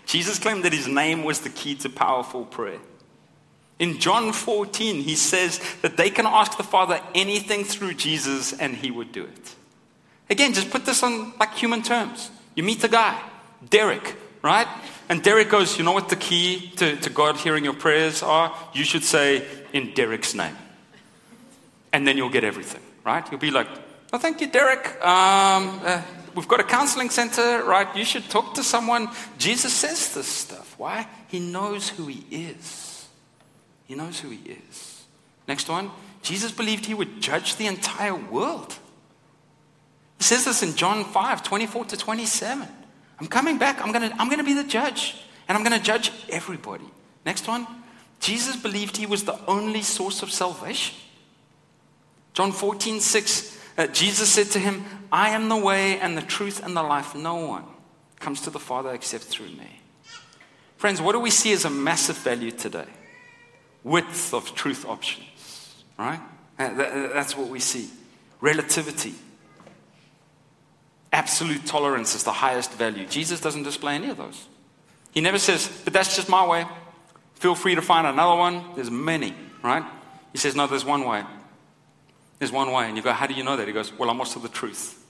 Jesus 0.07 0.39
claimed 0.39 0.65
that 0.65 0.73
his 0.73 0.87
name 0.87 1.25
was 1.25 1.41
the 1.41 1.51
key 1.51 1.75
to 1.77 1.89
powerful 1.89 2.45
prayer. 2.45 2.79
In 3.79 3.99
John 3.99 4.33
14, 4.33 5.03
he 5.03 5.17
says 5.17 5.61
that 5.83 5.97
they 5.97 6.09
can 6.09 6.27
ask 6.27 6.57
the 6.57 6.63
Father 6.63 7.01
anything 7.15 7.65
through 7.65 7.95
Jesus 7.95 8.53
and 8.59 8.77
he 8.77 8.91
would 8.91 9.13
do 9.13 9.25
it. 9.25 9.55
Again, 10.31 10.55
just 10.55 10.71
put 10.71 10.87
this 10.87 11.03
on 11.03 11.33
like 11.39 11.55
human 11.55 11.83
terms. 11.83 12.31
You 12.55 12.63
meet 12.63 12.83
a 12.85 12.89
guy, 12.89 13.21
Derek, 13.69 14.17
right? 14.47 14.69
And 15.09 15.23
Derek 15.23 15.51
goes, 15.51 15.77
You 15.77 15.85
know 15.85 15.93
what 15.93 16.09
the 16.09 16.17
key 16.17 16.71
to, 16.77 16.97
to 16.97 17.11
God 17.11 17.37
hearing 17.37 17.65
your 17.65 17.75
prayers 17.75 18.23
are? 18.23 18.55
You 18.73 18.85
should 18.85 19.05
say, 19.05 19.45
In 19.73 19.93
Derek's 19.93 20.35
name. 20.35 20.57
And 21.93 22.07
then 22.07 22.17
you'll 22.17 22.31
get 22.31 22.45
everything, 22.45 22.83
right? 23.05 23.29
You'll 23.31 23.41
be 23.41 23.51
like, 23.51 23.69
Oh, 24.13 24.19
thank 24.19 24.41
you, 24.41 24.47
Derek. 24.47 24.87
Um, 25.05 25.81
uh, 25.85 26.03
we've 26.35 26.49
got 26.49 26.61
a 26.61 26.65
counseling 26.65 27.11
center, 27.11 27.65
right? 27.65 27.89
You 27.97 28.05
should 28.05 28.29
talk 28.31 28.55
to 28.55 28.63
someone. 28.63 29.09
Jesus 29.37 29.73
says 29.73 30.15
this 30.15 30.29
stuff. 30.29 30.79
Why? 30.79 31.07
He 31.29 31.41
knows 31.41 31.89
who 31.89 32.07
he 32.07 32.25
is. 32.31 33.09
He 33.87 33.95
knows 33.95 34.21
who 34.21 34.31
he 34.31 34.51
is. 34.51 35.05
Next 35.49 35.69
one 35.69 35.91
Jesus 36.23 36.51
believed 36.51 36.87
he 36.87 36.95
would 36.95 37.21
judge 37.21 37.57
the 37.57 37.67
entire 37.67 38.17
world. 38.17 38.77
He 40.19 40.25
says 40.25 40.45
this 40.45 40.63
in 40.63 40.75
John 40.77 41.05
5 41.05 41.43
24 41.43 41.85
to 41.87 41.97
27. 41.97 42.69
I'm 43.19 43.27
coming 43.27 43.59
back. 43.59 43.83
I'm 43.83 43.93
going 43.93 44.11
to 44.11 44.17
I'm 44.21 44.29
going 44.29 44.39
to 44.39 44.45
be 44.45 44.55
the 44.55 44.65
judge, 44.65 45.17
and 45.49 45.57
I'm 45.57 45.65
going 45.65 45.79
to 45.79 45.85
judge 45.85 46.13
everybody. 46.29 46.85
Next 47.25 47.49
one. 47.49 47.67
Jesus 48.21 48.57
believed 48.57 48.97
he 48.97 49.07
was 49.07 49.25
the 49.25 49.39
only 49.47 49.83
source 49.83 50.23
of 50.23 50.31
salvation. 50.31 50.97
John 52.33 52.53
14, 52.53 53.01
6, 53.01 53.59
uh, 53.79 53.87
Jesus 53.89 54.29
said 54.29 54.49
to 54.49 54.59
him, 54.59 54.85
I 55.13 55.31
am 55.31 55.49
the 55.49 55.57
way 55.57 55.99
and 56.01 56.17
the 56.17 56.23
truth 56.23 56.63
and 56.65 56.77
the 56.77 56.83
life. 56.83 57.15
No 57.15 57.37
one 57.37 57.65
comes 58.21 58.41
to 58.43 58.51
the 58.51 58.59
Father 58.59 58.93
except 58.93 59.25
through 59.25 59.49
me. 59.49 59.81
Friends, 60.77 61.01
what 61.01 61.13
do 61.13 61.21
we 61.21 61.31
see 61.31 61.53
as 61.53 61.65
a 61.65 61.71
massive 61.71 62.19
value 62.19 62.51
today? 62.51 62.87
Width 63.83 64.35
of 64.35 64.55
truth 64.55 64.85
options, 64.85 65.85
right? 65.99 66.21
Uh, 66.59 66.75
that's 66.75 67.37
what 67.37 67.49
we 67.49 67.61
see. 67.61 67.89
Relativity. 68.41 69.15
Absolute 71.17 71.65
tolerance 71.65 72.15
is 72.15 72.25
the 72.25 72.33
highest 72.33 72.73
value. 72.75 73.07
Jesus 73.07 73.41
doesn't 73.41 73.63
display 73.63 73.95
any 73.95 74.11
of 74.11 74.19
those. 74.19 74.49
He 75.13 75.23
never 75.23 75.39
says, 75.39 75.67
but 75.83 75.95
that's 75.95 76.15
just 76.15 76.29
my 76.29 76.47
way. 76.47 76.67
Feel 77.37 77.55
free 77.55 77.75
to 77.75 77.81
find 77.81 78.07
another 78.07 78.39
one. 78.39 78.63
There's 78.75 78.91
many, 78.91 79.35
right? 79.63 79.83
He 80.33 80.37
says, 80.37 80.55
no, 80.55 80.67
there's 80.67 80.85
one 80.85 81.07
way. 81.07 81.25
There's 82.39 82.53
one 82.53 82.71
way. 82.71 82.87
And 82.89 82.99
you 82.99 83.03
go, 83.03 83.13
how 83.13 83.27
do 83.27 83.33
you 83.33 83.45
know 83.45 83.57
that? 83.57 83.67
He 83.67 83.73
goes, 83.73 83.97
well, 83.99 84.11
I'm 84.11 84.21
also 84.21 84.41
the 84.41 84.51
truth. 84.51 85.03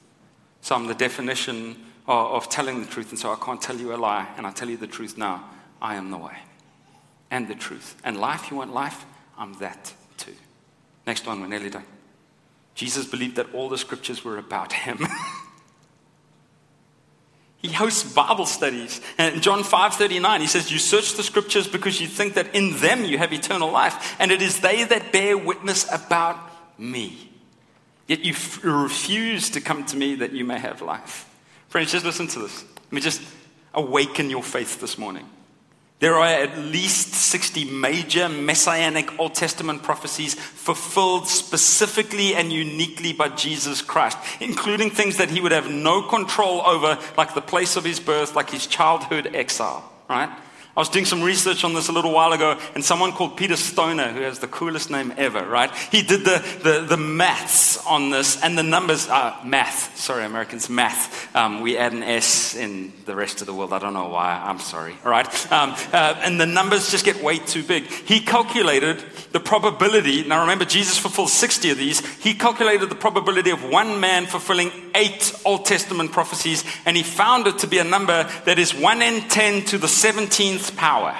So 0.60 0.76
I'm 0.76 0.86
the 0.86 0.94
definition 0.94 1.76
of, 2.06 2.26
of 2.34 2.48
telling 2.48 2.80
the 2.80 2.86
truth. 2.86 3.10
And 3.10 3.18
so 3.18 3.32
I 3.32 3.36
can't 3.44 3.60
tell 3.60 3.76
you 3.76 3.92
a 3.92 3.96
lie. 3.96 4.28
And 4.36 4.46
I 4.46 4.52
tell 4.52 4.70
you 4.70 4.76
the 4.76 4.86
truth 4.86 5.18
now. 5.18 5.44
I 5.82 5.96
am 5.96 6.12
the 6.12 6.18
way 6.18 6.36
and 7.32 7.48
the 7.48 7.56
truth. 7.56 8.00
And 8.04 8.16
life, 8.16 8.50
you 8.50 8.56
want 8.56 8.72
life? 8.72 9.04
I'm 9.36 9.54
that 9.54 9.92
too. 10.16 10.34
Next 11.04 11.26
one, 11.26 11.40
we're 11.40 11.48
nearly 11.48 11.70
done. 11.70 11.84
Jesus 12.76 13.06
believed 13.06 13.36
that 13.36 13.52
all 13.54 13.68
the 13.68 13.78
scriptures 13.78 14.24
were 14.24 14.38
about 14.38 14.72
him. 14.72 15.04
he 17.66 17.72
hosts 17.72 18.12
Bible 18.12 18.46
studies. 18.46 19.00
And 19.18 19.42
John 19.42 19.64
5:39, 19.64 20.40
he 20.40 20.46
says, 20.46 20.70
"You 20.70 20.78
search 20.78 21.14
the 21.14 21.22
scriptures 21.22 21.66
because 21.66 22.00
you 22.00 22.06
think 22.06 22.34
that 22.34 22.54
in 22.54 22.78
them 22.78 23.04
you 23.04 23.18
have 23.18 23.32
eternal 23.32 23.70
life, 23.70 24.16
and 24.18 24.30
it 24.30 24.42
is 24.42 24.60
they 24.60 24.84
that 24.84 25.12
bear 25.12 25.36
witness 25.36 25.86
about 25.90 26.38
me. 26.78 27.30
Yet 28.06 28.20
you 28.20 28.32
f- 28.32 28.62
refuse 28.62 29.50
to 29.50 29.60
come 29.60 29.84
to 29.86 29.96
me 29.96 30.14
that 30.16 30.32
you 30.32 30.44
may 30.44 30.58
have 30.58 30.80
life." 30.80 31.26
Friends, 31.68 31.92
just 31.92 32.04
listen 32.04 32.28
to 32.28 32.38
this. 32.38 32.64
Let 32.84 32.92
me 32.92 33.00
just 33.00 33.20
awaken 33.74 34.30
your 34.30 34.42
faith 34.42 34.80
this 34.80 34.96
morning. 34.96 35.28
There 35.98 36.14
are 36.14 36.26
at 36.26 36.58
least 36.58 37.14
60 37.14 37.64
major 37.64 38.28
messianic 38.28 39.18
Old 39.18 39.34
Testament 39.34 39.82
prophecies 39.82 40.34
fulfilled 40.34 41.26
specifically 41.26 42.34
and 42.34 42.52
uniquely 42.52 43.14
by 43.14 43.30
Jesus 43.30 43.80
Christ, 43.80 44.18
including 44.40 44.90
things 44.90 45.16
that 45.16 45.30
he 45.30 45.40
would 45.40 45.52
have 45.52 45.70
no 45.70 46.02
control 46.02 46.60
over, 46.66 46.98
like 47.16 47.34
the 47.34 47.40
place 47.40 47.76
of 47.76 47.84
his 47.84 47.98
birth, 47.98 48.36
like 48.36 48.50
his 48.50 48.66
childhood 48.66 49.30
exile, 49.34 49.90
right? 50.08 50.28
I 50.76 50.80
was 50.80 50.90
doing 50.90 51.06
some 51.06 51.22
research 51.22 51.64
on 51.64 51.72
this 51.72 51.88
a 51.88 51.92
little 51.92 52.12
while 52.12 52.34
ago, 52.34 52.58
and 52.74 52.84
someone 52.84 53.12
called 53.12 53.38
Peter 53.38 53.56
Stoner, 53.56 54.12
who 54.12 54.20
has 54.20 54.40
the 54.40 54.46
coolest 54.46 54.90
name 54.90 55.14
ever, 55.16 55.42
right? 55.42 55.74
He 55.90 56.02
did 56.02 56.26
the, 56.26 56.44
the, 56.62 56.84
the 56.86 56.98
maths 56.98 57.78
on 57.86 58.10
this 58.10 58.42
and 58.42 58.58
the 58.58 58.62
numbers, 58.62 59.08
are 59.08 59.40
math, 59.42 59.96
sorry, 59.96 60.26
Americans, 60.26 60.68
math. 60.68 61.34
Um, 61.34 61.62
we 61.62 61.78
add 61.78 61.94
an 61.94 62.02
S 62.02 62.54
in 62.54 62.92
the 63.06 63.16
rest 63.16 63.40
of 63.40 63.46
the 63.46 63.54
world. 63.54 63.72
I 63.72 63.78
don't 63.78 63.94
know 63.94 64.10
why, 64.10 64.34
I'm 64.34 64.58
sorry, 64.58 64.94
all 65.02 65.10
right? 65.10 65.26
Um, 65.50 65.74
uh, 65.94 66.20
and 66.22 66.38
the 66.38 66.44
numbers 66.44 66.90
just 66.90 67.06
get 67.06 67.22
way 67.22 67.38
too 67.38 67.62
big. 67.62 67.86
He 67.86 68.20
calculated 68.20 69.02
the 69.32 69.40
probability, 69.40 70.24
now 70.24 70.42
remember, 70.42 70.66
Jesus 70.66 70.98
fulfilled 70.98 71.30
60 71.30 71.70
of 71.70 71.78
these. 71.78 72.04
He 72.22 72.34
calculated 72.34 72.90
the 72.90 72.96
probability 72.96 73.48
of 73.48 73.64
one 73.64 73.98
man 73.98 74.26
fulfilling 74.26 74.70
eight 74.94 75.32
Old 75.46 75.64
Testament 75.64 76.12
prophecies, 76.12 76.64
and 76.84 76.98
he 76.98 77.02
found 77.02 77.46
it 77.46 77.58
to 77.60 77.66
be 77.66 77.78
a 77.78 77.84
number 77.84 78.24
that 78.44 78.58
is 78.58 78.74
1 78.74 79.00
in 79.00 79.22
10 79.28 79.64
to 79.66 79.78
the 79.78 79.86
17th 79.86 80.65
power. 80.70 81.16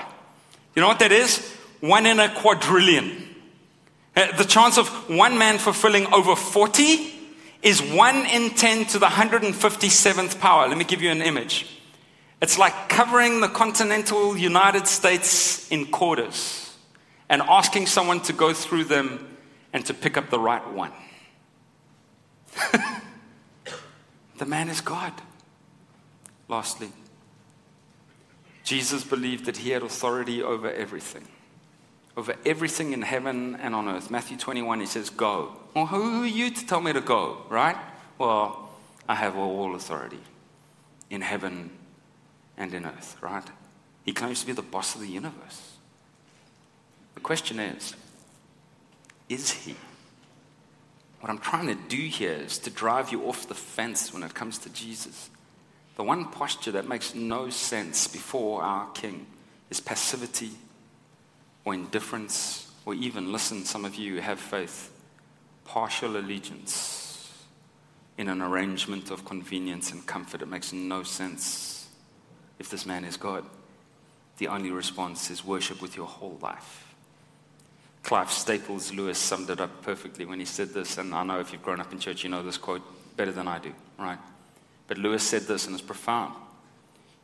You 0.74 0.82
know 0.82 0.88
what 0.88 0.98
that 0.98 1.12
is? 1.12 1.54
One 1.80 2.06
in 2.06 2.18
a 2.20 2.28
quadrillion. 2.34 3.34
Uh, 4.14 4.34
the 4.36 4.44
chance 4.44 4.78
of 4.78 4.88
one 5.10 5.38
man 5.38 5.58
fulfilling 5.58 6.06
over 6.12 6.34
40 6.34 7.12
is 7.62 7.82
1 7.82 8.16
in 8.26 8.50
10 8.50 8.86
to 8.86 8.98
the 8.98 9.06
157th 9.06 10.40
power. 10.40 10.68
Let 10.68 10.78
me 10.78 10.84
give 10.84 11.02
you 11.02 11.10
an 11.10 11.22
image. 11.22 11.66
It's 12.40 12.58
like 12.58 12.88
covering 12.88 13.40
the 13.40 13.48
continental 13.48 14.36
United 14.36 14.86
States 14.86 15.70
in 15.70 15.86
quarters 15.86 16.74
and 17.28 17.42
asking 17.42 17.86
someone 17.86 18.20
to 18.20 18.32
go 18.32 18.52
through 18.52 18.84
them 18.84 19.36
and 19.72 19.84
to 19.86 19.94
pick 19.94 20.16
up 20.16 20.30
the 20.30 20.38
right 20.38 20.66
one. 20.72 20.92
the 24.38 24.46
man 24.46 24.68
is 24.68 24.80
God. 24.80 25.12
Lastly, 26.48 26.90
Jesus 28.66 29.04
believed 29.04 29.44
that 29.44 29.58
he 29.58 29.70
had 29.70 29.84
authority 29.84 30.42
over 30.42 30.68
everything, 30.72 31.28
over 32.16 32.34
everything 32.44 32.92
in 32.92 33.00
heaven 33.00 33.54
and 33.62 33.76
on 33.76 33.86
earth. 33.86 34.10
Matthew 34.10 34.36
21, 34.36 34.80
he 34.80 34.86
says, 34.86 35.08
Go. 35.08 35.52
Well, 35.72 35.86
who 35.86 36.24
are 36.24 36.26
you 36.26 36.50
to 36.50 36.66
tell 36.66 36.80
me 36.80 36.92
to 36.92 37.00
go, 37.00 37.38
right? 37.48 37.76
Well, 38.18 38.70
I 39.08 39.14
have 39.14 39.36
all 39.36 39.76
authority 39.76 40.18
in 41.10 41.20
heaven 41.20 41.70
and 42.56 42.74
in 42.74 42.86
earth, 42.86 43.16
right? 43.20 43.44
He 44.04 44.12
claims 44.12 44.40
to 44.40 44.46
be 44.46 44.52
the 44.52 44.62
boss 44.62 44.96
of 44.96 45.00
the 45.00 45.06
universe. 45.06 45.76
The 47.14 47.20
question 47.20 47.60
is, 47.60 47.94
is 49.28 49.52
he? 49.52 49.76
What 51.20 51.30
I'm 51.30 51.38
trying 51.38 51.68
to 51.68 51.76
do 51.88 52.02
here 52.02 52.32
is 52.32 52.58
to 52.58 52.70
drive 52.70 53.12
you 53.12 53.28
off 53.28 53.46
the 53.46 53.54
fence 53.54 54.12
when 54.12 54.24
it 54.24 54.34
comes 54.34 54.58
to 54.58 54.70
Jesus. 54.70 55.30
The 55.96 56.04
one 56.04 56.26
posture 56.26 56.72
that 56.72 56.88
makes 56.88 57.14
no 57.14 57.50
sense 57.50 58.06
before 58.06 58.62
our 58.62 58.88
King 58.90 59.26
is 59.70 59.80
passivity 59.80 60.50
or 61.64 61.74
indifference, 61.74 62.70
or 62.84 62.94
even, 62.94 63.32
listen, 63.32 63.64
some 63.64 63.84
of 63.84 63.96
you 63.96 64.20
have 64.20 64.38
faith, 64.38 64.92
partial 65.64 66.16
allegiance 66.16 67.32
in 68.18 68.28
an 68.28 68.40
arrangement 68.40 69.10
of 69.10 69.24
convenience 69.24 69.90
and 69.90 70.06
comfort. 70.06 70.42
It 70.42 70.48
makes 70.48 70.72
no 70.72 71.02
sense 71.02 71.88
if 72.58 72.70
this 72.70 72.86
man 72.86 73.04
is 73.04 73.16
God. 73.16 73.44
The 74.38 74.48
only 74.48 74.70
response 74.70 75.30
is 75.30 75.44
worship 75.44 75.82
with 75.82 75.96
your 75.96 76.06
whole 76.06 76.38
life. 76.40 76.94
Clive 78.02 78.30
Staples 78.30 78.92
Lewis 78.92 79.18
summed 79.18 79.50
it 79.50 79.60
up 79.60 79.82
perfectly 79.82 80.24
when 80.24 80.38
he 80.38 80.44
said 80.44 80.68
this, 80.68 80.98
and 80.98 81.12
I 81.12 81.24
know 81.24 81.40
if 81.40 81.52
you've 81.52 81.62
grown 81.62 81.80
up 81.80 81.92
in 81.92 81.98
church, 81.98 82.22
you 82.22 82.30
know 82.30 82.42
this 82.42 82.58
quote 82.58 82.82
better 83.16 83.32
than 83.32 83.48
I 83.48 83.58
do, 83.58 83.72
right? 83.98 84.18
But 84.86 84.98
Lewis 84.98 85.22
said 85.22 85.42
this, 85.42 85.66
and 85.66 85.74
it's 85.74 85.82
profound. 85.82 86.34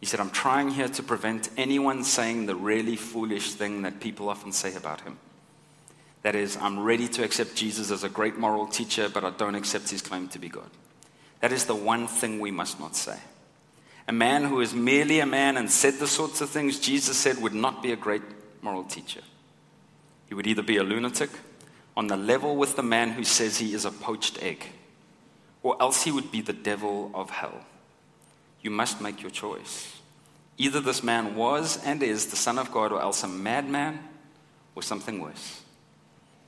He 0.01 0.07
said, 0.07 0.19
I'm 0.19 0.31
trying 0.31 0.71
here 0.71 0.89
to 0.89 1.03
prevent 1.03 1.49
anyone 1.57 2.03
saying 2.03 2.47
the 2.47 2.57
really 2.57 2.97
foolish 2.97 3.53
thing 3.53 3.83
that 3.83 4.01
people 4.01 4.29
often 4.29 4.51
say 4.51 4.75
about 4.75 5.03
him. 5.03 5.19
That 6.23 6.35
is, 6.35 6.57
I'm 6.57 6.81
ready 6.81 7.09
to 7.09 7.25
accept 7.25 7.55
Jesus 7.55 7.91
as 7.91 8.03
a 8.03 8.09
great 8.09 8.37
moral 8.37 8.67
teacher, 8.67 9.09
but 9.09 9.25
I 9.25 9.31
don't 9.31 9.55
accept 9.55 9.91
his 9.91 10.03
claim 10.03 10.29
to 10.29 10.39
be 10.39 10.49
God. 10.49 10.71
That 11.41 11.53
is 11.53 11.67
the 11.67 11.75
one 11.75 12.09
thing 12.09 12.41
we 12.41 12.51
must 12.51 12.81
not 12.81 12.97
say. 12.97 13.19
A 14.09 14.13
man 14.13 14.45
who 14.45 14.61
is 14.61 14.75
merely 14.75 15.21
a 15.21 15.27
man 15.27 15.57
and 15.57 15.71
said 15.71 15.95
the 15.95 16.09
sorts 16.09 16.41
of 16.41 16.51
things 16.51 16.81
Jesus 16.81 17.17
said 17.17 17.41
would 17.41 17.55
not 17.55 17.83
be 17.83 17.93
a 17.93 17.97
great 17.97 18.23
moral 18.61 18.85
teacher. 18.85 19.21
He 20.27 20.35
would 20.35 20.49
either 20.49 20.63
be 20.63 20.79
a 20.79 20.83
lunatic 20.83 21.31
on 21.97 22.09
the 22.09 22.17
level 22.17 22.57
with 22.57 22.75
the 22.75 22.83
man 22.83 23.11
who 23.11 23.23
says 23.23 23.59
he 23.59 23.75
is 23.75 23.85
a 23.85 23.93
poached 23.93 24.43
egg 24.43 24.67
or 25.63 25.81
else 25.81 26.03
he 26.03 26.13
would 26.13 26.31
be 26.31 26.41
the 26.41 26.53
devil 26.53 27.11
of 27.15 27.31
hell. 27.31 27.65
You 28.61 28.71
must 28.71 29.01
make 29.01 29.23
your 29.23 29.31
choice. 29.31 29.97
Either 30.59 30.81
this 30.81 31.03
man 31.03 31.35
was 31.35 31.83
and 31.85 32.03
is 32.03 32.27
the 32.27 32.37
Son 32.37 32.59
of 32.59 32.71
God, 32.73 32.93
or 32.93 33.01
else 33.01 33.23
a 33.25 33.29
madman, 33.29 33.99
or 34.75 34.83
something 34.83 35.21
worse. 35.21 35.63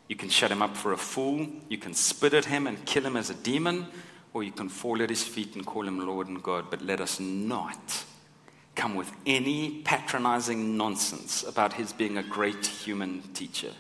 You 0.09 0.17
can 0.17 0.29
shut 0.29 0.51
him 0.51 0.63
up 0.63 0.77
for 0.77 0.93
a 0.93 0.97
fool, 0.97 1.47
you 1.69 1.79
can 1.79 1.95
spit 1.95 2.35
at 2.35 2.45
him 2.45 2.67
and 2.67 2.85
kill 2.85 3.05
him 3.05 3.17
as 3.17 3.31
a 3.31 3.35
demon, 3.35 3.87
or 4.33 4.43
you 4.43 4.53
can 4.53 4.69
fall 4.69 5.03
at 5.03 5.11
his 5.11 5.23
feet 5.23 5.55
and 5.55 5.65
call 5.65 5.87
him 5.87 6.07
Lord 6.07 6.29
and 6.29 6.43
God. 6.43 6.67
But 6.71 6.83
let 6.83 7.01
us 7.01 7.21
not 7.21 8.05
come 8.75 8.97
with 8.97 9.11
any 9.25 9.81
patronizing 9.83 10.77
nonsense 10.77 11.45
about 11.45 11.75
his 11.75 11.93
being 11.93 12.19
a 12.19 12.23
great 12.23 12.67
human 12.67 13.23
teacher. 13.33 13.73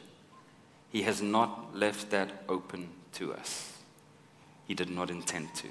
He 0.91 1.03
has 1.03 1.21
not 1.21 1.77
left 1.77 2.11
that 2.11 2.45
open 2.49 2.89
to 3.15 3.35
us 3.35 3.74
he 4.67 4.75
did 4.75 4.91
not 4.91 5.11
intend 5.11 5.55
to. 5.55 5.69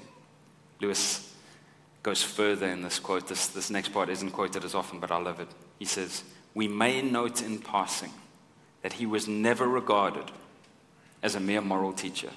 Lewis 0.80 1.34
goes 2.02 2.22
further 2.22 2.68
in 2.68 2.82
this 2.82 2.98
quote. 2.98 3.28
This, 3.28 3.46
this 3.48 3.70
next 3.70 3.88
part 3.88 4.08
isn't 4.08 4.30
quoted 4.30 4.64
as 4.64 4.74
often, 4.74 5.00
but 5.00 5.10
I 5.10 5.18
love 5.18 5.40
it. 5.40 5.48
He 5.78 5.84
says, 5.84 6.22
We 6.54 6.68
may 6.68 7.02
note 7.02 7.42
in 7.42 7.58
passing 7.58 8.12
that 8.82 8.94
he 8.94 9.06
was 9.06 9.26
never 9.26 9.66
regarded 9.66 10.30
as 11.22 11.34
a 11.34 11.40
mere 11.40 11.60
moral 11.60 11.92
teacher. 11.92 12.30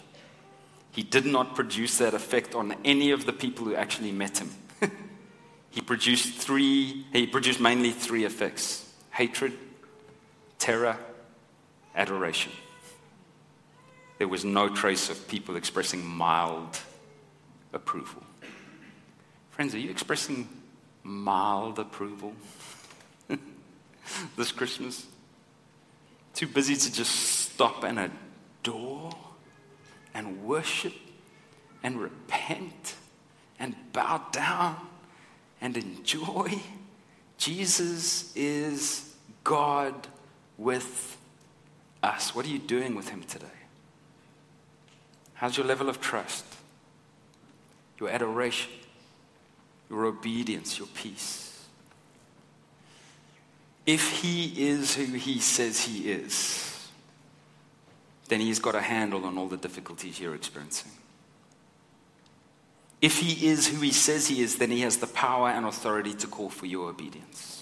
He 0.92 1.04
did 1.04 1.26
not 1.26 1.56
produce 1.56 1.98
that 2.00 2.14
effect 2.14 2.56
on 2.56 2.76
any 2.84 3.12
of 3.12 3.26
the 3.26 3.34
people 3.34 3.66
who 3.66 3.76
actually 3.76 4.12
met 4.12 4.40
him. 4.40 4.50
he 5.70 5.82
produced 5.82 6.36
three, 6.36 7.06
he 7.12 7.28
produced 7.28 7.60
mainly 7.60 7.92
three 7.92 8.24
effects 8.24 8.84
hatred, 9.12 9.54
terror, 10.58 10.98
adoration 11.96 12.52
there 14.18 14.28
was 14.28 14.44
no 14.44 14.70
trace 14.70 15.10
of 15.10 15.28
people 15.28 15.56
expressing 15.56 16.06
mild 16.06 16.80
approval. 17.74 18.24
Friends, 19.52 19.76
are 19.76 19.80
you 19.80 19.90
expressing 19.90 20.48
mild 21.04 21.80
approval 21.80 22.34
this 24.38 24.52
Christmas? 24.52 25.06
Too 26.34 26.48
busy 26.48 26.76
to 26.76 26.92
just 26.94 27.12
stop 27.12 27.84
and 27.84 28.12
adore 28.64 29.12
and 30.14 30.44
worship 30.44 30.94
and 31.84 32.00
repent 32.00 32.96
and 33.60 33.76
bow 33.94 34.24
down 34.32 34.78
and 35.62 35.78
enjoy? 35.78 36.60
Jesus 37.38 38.36
is 38.36 39.16
God 39.44 40.08
with 40.58 41.18
us. 42.02 42.36
What 42.36 42.46
are 42.46 42.50
you 42.50 42.60
doing 42.60 42.96
with 42.96 43.10
him 43.10 43.24
today? 43.24 43.57
How's 45.38 45.56
your 45.56 45.66
level 45.66 45.88
of 45.88 46.02
trust? 46.02 46.46
Your 48.00 48.10
adoration, 48.10 48.72
your 49.90 50.06
obedience, 50.06 50.78
your 50.78 50.88
peace. 50.88 51.66
If 53.86 54.22
he 54.22 54.68
is 54.68 54.96
who 54.96 55.06
he 55.06 55.40
says 55.40 55.82
he 55.82 56.12
is, 56.12 56.90
then 58.28 58.42
he's 58.42 58.60
got 58.60 58.76
a 58.76 58.82
handle 58.82 59.26
on 59.26 59.38
all 59.38 59.48
the 59.48 59.58
difficulties 59.58 60.20
you're 60.20 60.36
experiencing. 60.36 60.92
If 63.02 63.20
he 63.20 63.48
is 63.48 63.68
who 63.68 63.80
he 63.80 63.92
says 63.92 64.28
he 64.28 64.42
is, 64.42 64.58
then 64.58 64.72
he 64.72 64.82
has 64.82 64.98
the 64.98 65.08
power 65.08 65.50
and 65.50 65.66
authority 65.66 66.14
to 66.16 66.28
call 66.28 66.50
for 66.50 66.66
your 66.66 66.90
obedience. 66.90 67.57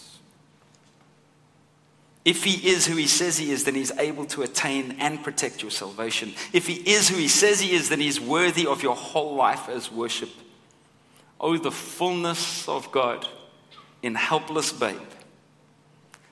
If 2.25 2.43
he 2.43 2.67
is 2.67 2.87
who 2.87 2.95
he 2.95 3.05
says 3.05 3.37
he 3.37 3.51
is, 3.51 3.65
then 3.65 3.75
he's 3.75 3.91
able 3.91 4.25
to 4.25 4.41
attain 4.41 4.95
and 4.99 5.23
protect 5.23 5.61
your 5.61 5.69
salvation. 5.69 6.33
If 6.51 6.65
he 6.65 6.73
is 6.73 7.07
who 7.07 7.17
he 7.17 7.27
says 7.27 7.61
he 7.61 7.73
is, 7.73 7.89
then 7.89 7.99
he's 7.99 8.19
worthy 8.19 8.65
of 8.65 8.81
your 8.81 8.95
whole 8.95 9.35
life 9.35 9.69
as 9.69 9.91
worship. 9.91 10.31
Oh, 11.39 11.55
the 11.57 11.71
fullness 11.71 12.67
of 12.67 12.91
God 12.91 13.27
in 14.01 14.15
helpless 14.15 14.71
babe. 14.71 14.97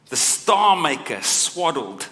The 0.10 0.16
star 0.16 0.76
maker 0.76 1.22
swaddled 1.22 2.08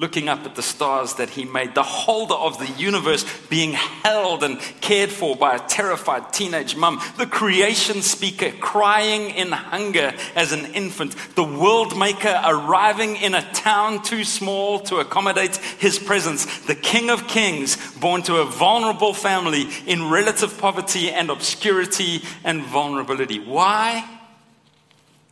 looking 0.00 0.30
up 0.30 0.46
at 0.46 0.54
the 0.54 0.62
stars 0.62 1.14
that 1.16 1.28
he 1.28 1.44
made, 1.44 1.74
the 1.74 1.82
holder 1.82 2.34
of 2.34 2.58
the 2.58 2.66
universe 2.80 3.22
being 3.48 3.72
held 3.72 4.42
and 4.42 4.58
cared 4.80 5.10
for 5.10 5.36
by 5.36 5.54
a 5.54 5.68
terrified 5.68 6.32
teenage 6.32 6.74
mum, 6.74 6.98
the 7.18 7.26
creation 7.26 8.00
speaker 8.00 8.50
crying 8.60 9.28
in 9.28 9.52
hunger 9.52 10.14
as 10.34 10.52
an 10.52 10.64
infant, 10.72 11.14
the 11.34 11.44
world 11.44 11.98
maker 11.98 12.40
arriving 12.46 13.16
in 13.16 13.34
a 13.34 13.52
town 13.52 14.02
too 14.02 14.24
small 14.24 14.80
to 14.80 14.96
accommodate 14.96 15.56
his 15.56 15.98
presence, 15.98 16.60
the 16.60 16.74
king 16.74 17.10
of 17.10 17.28
kings 17.28 17.76
born 17.98 18.22
to 18.22 18.36
a 18.36 18.46
vulnerable 18.46 19.12
family 19.12 19.66
in 19.86 20.08
relative 20.08 20.56
poverty 20.56 21.10
and 21.10 21.28
obscurity 21.28 22.22
and 22.42 22.64
vulnerability. 22.64 23.38
Why? 23.38 24.08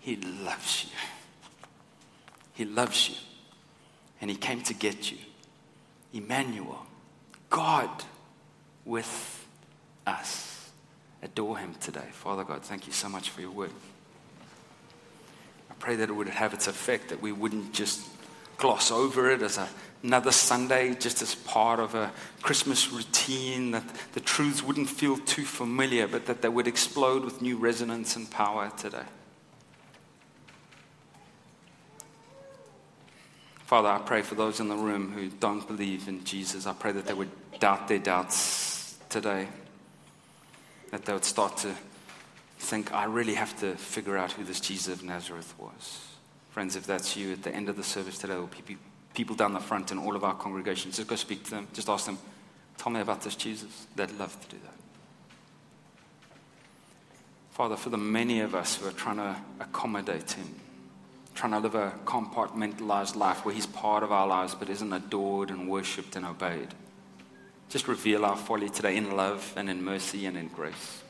He 0.00 0.16
loves 0.16 0.84
you. 0.84 0.90
He 2.52 2.64
loves 2.66 3.08
you 3.08 3.16
and 4.20 4.30
he 4.30 4.36
came 4.36 4.62
to 4.62 4.74
get 4.74 5.10
you. 5.10 5.18
Emmanuel, 6.12 6.86
God 7.50 7.90
with 8.84 9.46
us. 10.06 10.70
Adore 11.22 11.58
him 11.58 11.74
today. 11.80 12.06
Father 12.12 12.44
God, 12.44 12.62
thank 12.62 12.86
you 12.86 12.92
so 12.92 13.08
much 13.08 13.30
for 13.30 13.40
your 13.40 13.50
word. 13.50 13.70
I 15.70 15.74
pray 15.78 15.96
that 15.96 16.08
it 16.08 16.12
would 16.12 16.28
have 16.28 16.54
its 16.54 16.68
effect, 16.68 17.08
that 17.08 17.20
we 17.20 17.32
wouldn't 17.32 17.72
just 17.72 18.06
gloss 18.56 18.90
over 18.90 19.30
it 19.30 19.42
as 19.42 19.58
a, 19.58 19.68
another 20.02 20.32
Sunday, 20.32 20.94
just 20.94 21.22
as 21.22 21.34
part 21.34 21.80
of 21.80 21.94
a 21.94 22.12
Christmas 22.42 22.90
routine, 22.92 23.72
that 23.72 23.84
the 24.12 24.20
truths 24.20 24.62
wouldn't 24.62 24.88
feel 24.88 25.16
too 25.18 25.44
familiar, 25.44 26.06
but 26.06 26.26
that 26.26 26.42
they 26.42 26.48
would 26.48 26.66
explode 26.66 27.24
with 27.24 27.42
new 27.42 27.56
resonance 27.56 28.16
and 28.16 28.30
power 28.30 28.70
today. 28.76 29.04
Father, 33.68 33.90
I 33.90 33.98
pray 33.98 34.22
for 34.22 34.34
those 34.34 34.60
in 34.60 34.68
the 34.68 34.74
room 34.74 35.12
who 35.12 35.28
don't 35.28 35.66
believe 35.68 36.08
in 36.08 36.24
Jesus. 36.24 36.66
I 36.66 36.72
pray 36.72 36.90
that 36.92 37.04
they 37.04 37.12
would 37.12 37.28
doubt 37.60 37.86
their 37.86 37.98
doubts 37.98 38.96
today. 39.10 39.46
That 40.90 41.04
they 41.04 41.12
would 41.12 41.26
start 41.26 41.58
to 41.58 41.74
think, 42.58 42.94
I 42.94 43.04
really 43.04 43.34
have 43.34 43.60
to 43.60 43.76
figure 43.76 44.16
out 44.16 44.32
who 44.32 44.42
this 44.42 44.58
Jesus 44.58 45.00
of 45.00 45.04
Nazareth 45.04 45.54
was. 45.58 46.06
Friends, 46.50 46.76
if 46.76 46.86
that's 46.86 47.14
you 47.14 47.34
at 47.34 47.42
the 47.42 47.54
end 47.54 47.68
of 47.68 47.76
the 47.76 47.84
service 47.84 48.16
today, 48.16 48.38
be 48.64 48.78
people 49.12 49.36
down 49.36 49.52
the 49.52 49.60
front 49.60 49.92
in 49.92 49.98
all 49.98 50.16
of 50.16 50.24
our 50.24 50.34
congregations. 50.34 50.96
Just 50.96 51.08
go 51.08 51.16
speak 51.16 51.44
to 51.44 51.50
them. 51.50 51.68
Just 51.74 51.90
ask 51.90 52.06
them, 52.06 52.16
tell 52.78 52.90
me 52.90 53.00
about 53.00 53.20
this 53.20 53.34
Jesus. 53.34 53.86
They'd 53.94 54.12
love 54.12 54.34
to 54.40 54.56
do 54.56 54.62
that. 54.64 54.74
Father, 57.50 57.76
for 57.76 57.90
the 57.90 57.98
many 57.98 58.40
of 58.40 58.54
us 58.54 58.76
who 58.76 58.88
are 58.88 58.92
trying 58.92 59.16
to 59.16 59.36
accommodate 59.60 60.32
him, 60.32 60.54
trying 61.38 61.52
to 61.52 61.60
live 61.60 61.76
a 61.76 61.92
compartmentalized 62.04 63.14
life 63.14 63.44
where 63.44 63.54
He's 63.54 63.66
part 63.66 64.02
of 64.02 64.10
our 64.10 64.26
lives 64.26 64.56
but 64.56 64.68
isn't 64.68 64.92
adored 64.92 65.50
and 65.50 65.68
worshipped 65.68 66.16
and 66.16 66.26
obeyed. 66.26 66.74
Just 67.68 67.86
reveal 67.86 68.24
our 68.24 68.36
folly 68.36 68.68
today 68.68 68.96
in 68.96 69.16
love 69.16 69.54
and 69.56 69.70
in 69.70 69.84
mercy 69.84 70.26
and 70.26 70.36
in 70.36 70.48
grace. 70.48 71.00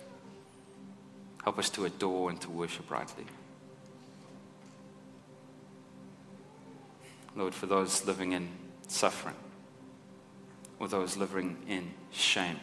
Help 1.45 1.59
us 1.59 1.71
to 1.71 1.87
adore 1.87 2.29
and 2.29 2.39
to 2.43 2.51
worship 2.51 2.91
rightly. 2.91 3.25
Lord, 7.35 7.55
for 7.55 7.65
those 7.65 8.05
living 8.05 8.33
in 8.33 8.51
suffering 8.87 9.37
or 10.79 10.89
those 10.89 11.17
living 11.17 11.57
in 11.67 11.93
shame, 12.13 12.61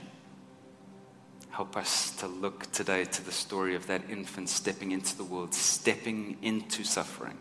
help 1.49 1.75
us 1.75 2.11
to 2.17 2.27
look 2.27 2.71
today 2.71 3.05
to 3.05 3.25
the 3.25 3.31
story 3.31 3.73
of 3.73 3.87
that 3.87 4.03
infant 4.07 4.49
stepping 4.49 4.91
into 4.91 5.17
the 5.17 5.23
world, 5.23 5.55
stepping 5.55 6.37
into 6.43 6.83
suffering 6.83 7.39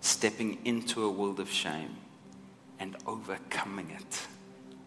stepping 0.00 0.58
into 0.64 1.04
a 1.04 1.10
world 1.10 1.40
of 1.40 1.50
shame 1.50 1.96
and 2.78 2.96
overcoming 3.06 3.90
it 3.90 4.26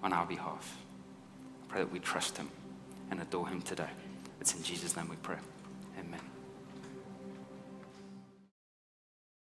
on 0.01 0.13
our 0.13 0.25
behalf. 0.25 0.77
I 1.63 1.71
pray 1.71 1.81
that 1.81 1.91
we 1.91 1.99
trust 1.99 2.37
Him 2.37 2.49
and 3.11 3.21
adore 3.21 3.47
Him 3.47 3.61
today. 3.61 3.89
It's 4.41 4.55
in 4.55 4.63
Jesus' 4.63 4.95
name 4.95 5.09
we 5.09 5.15
pray. 5.17 5.37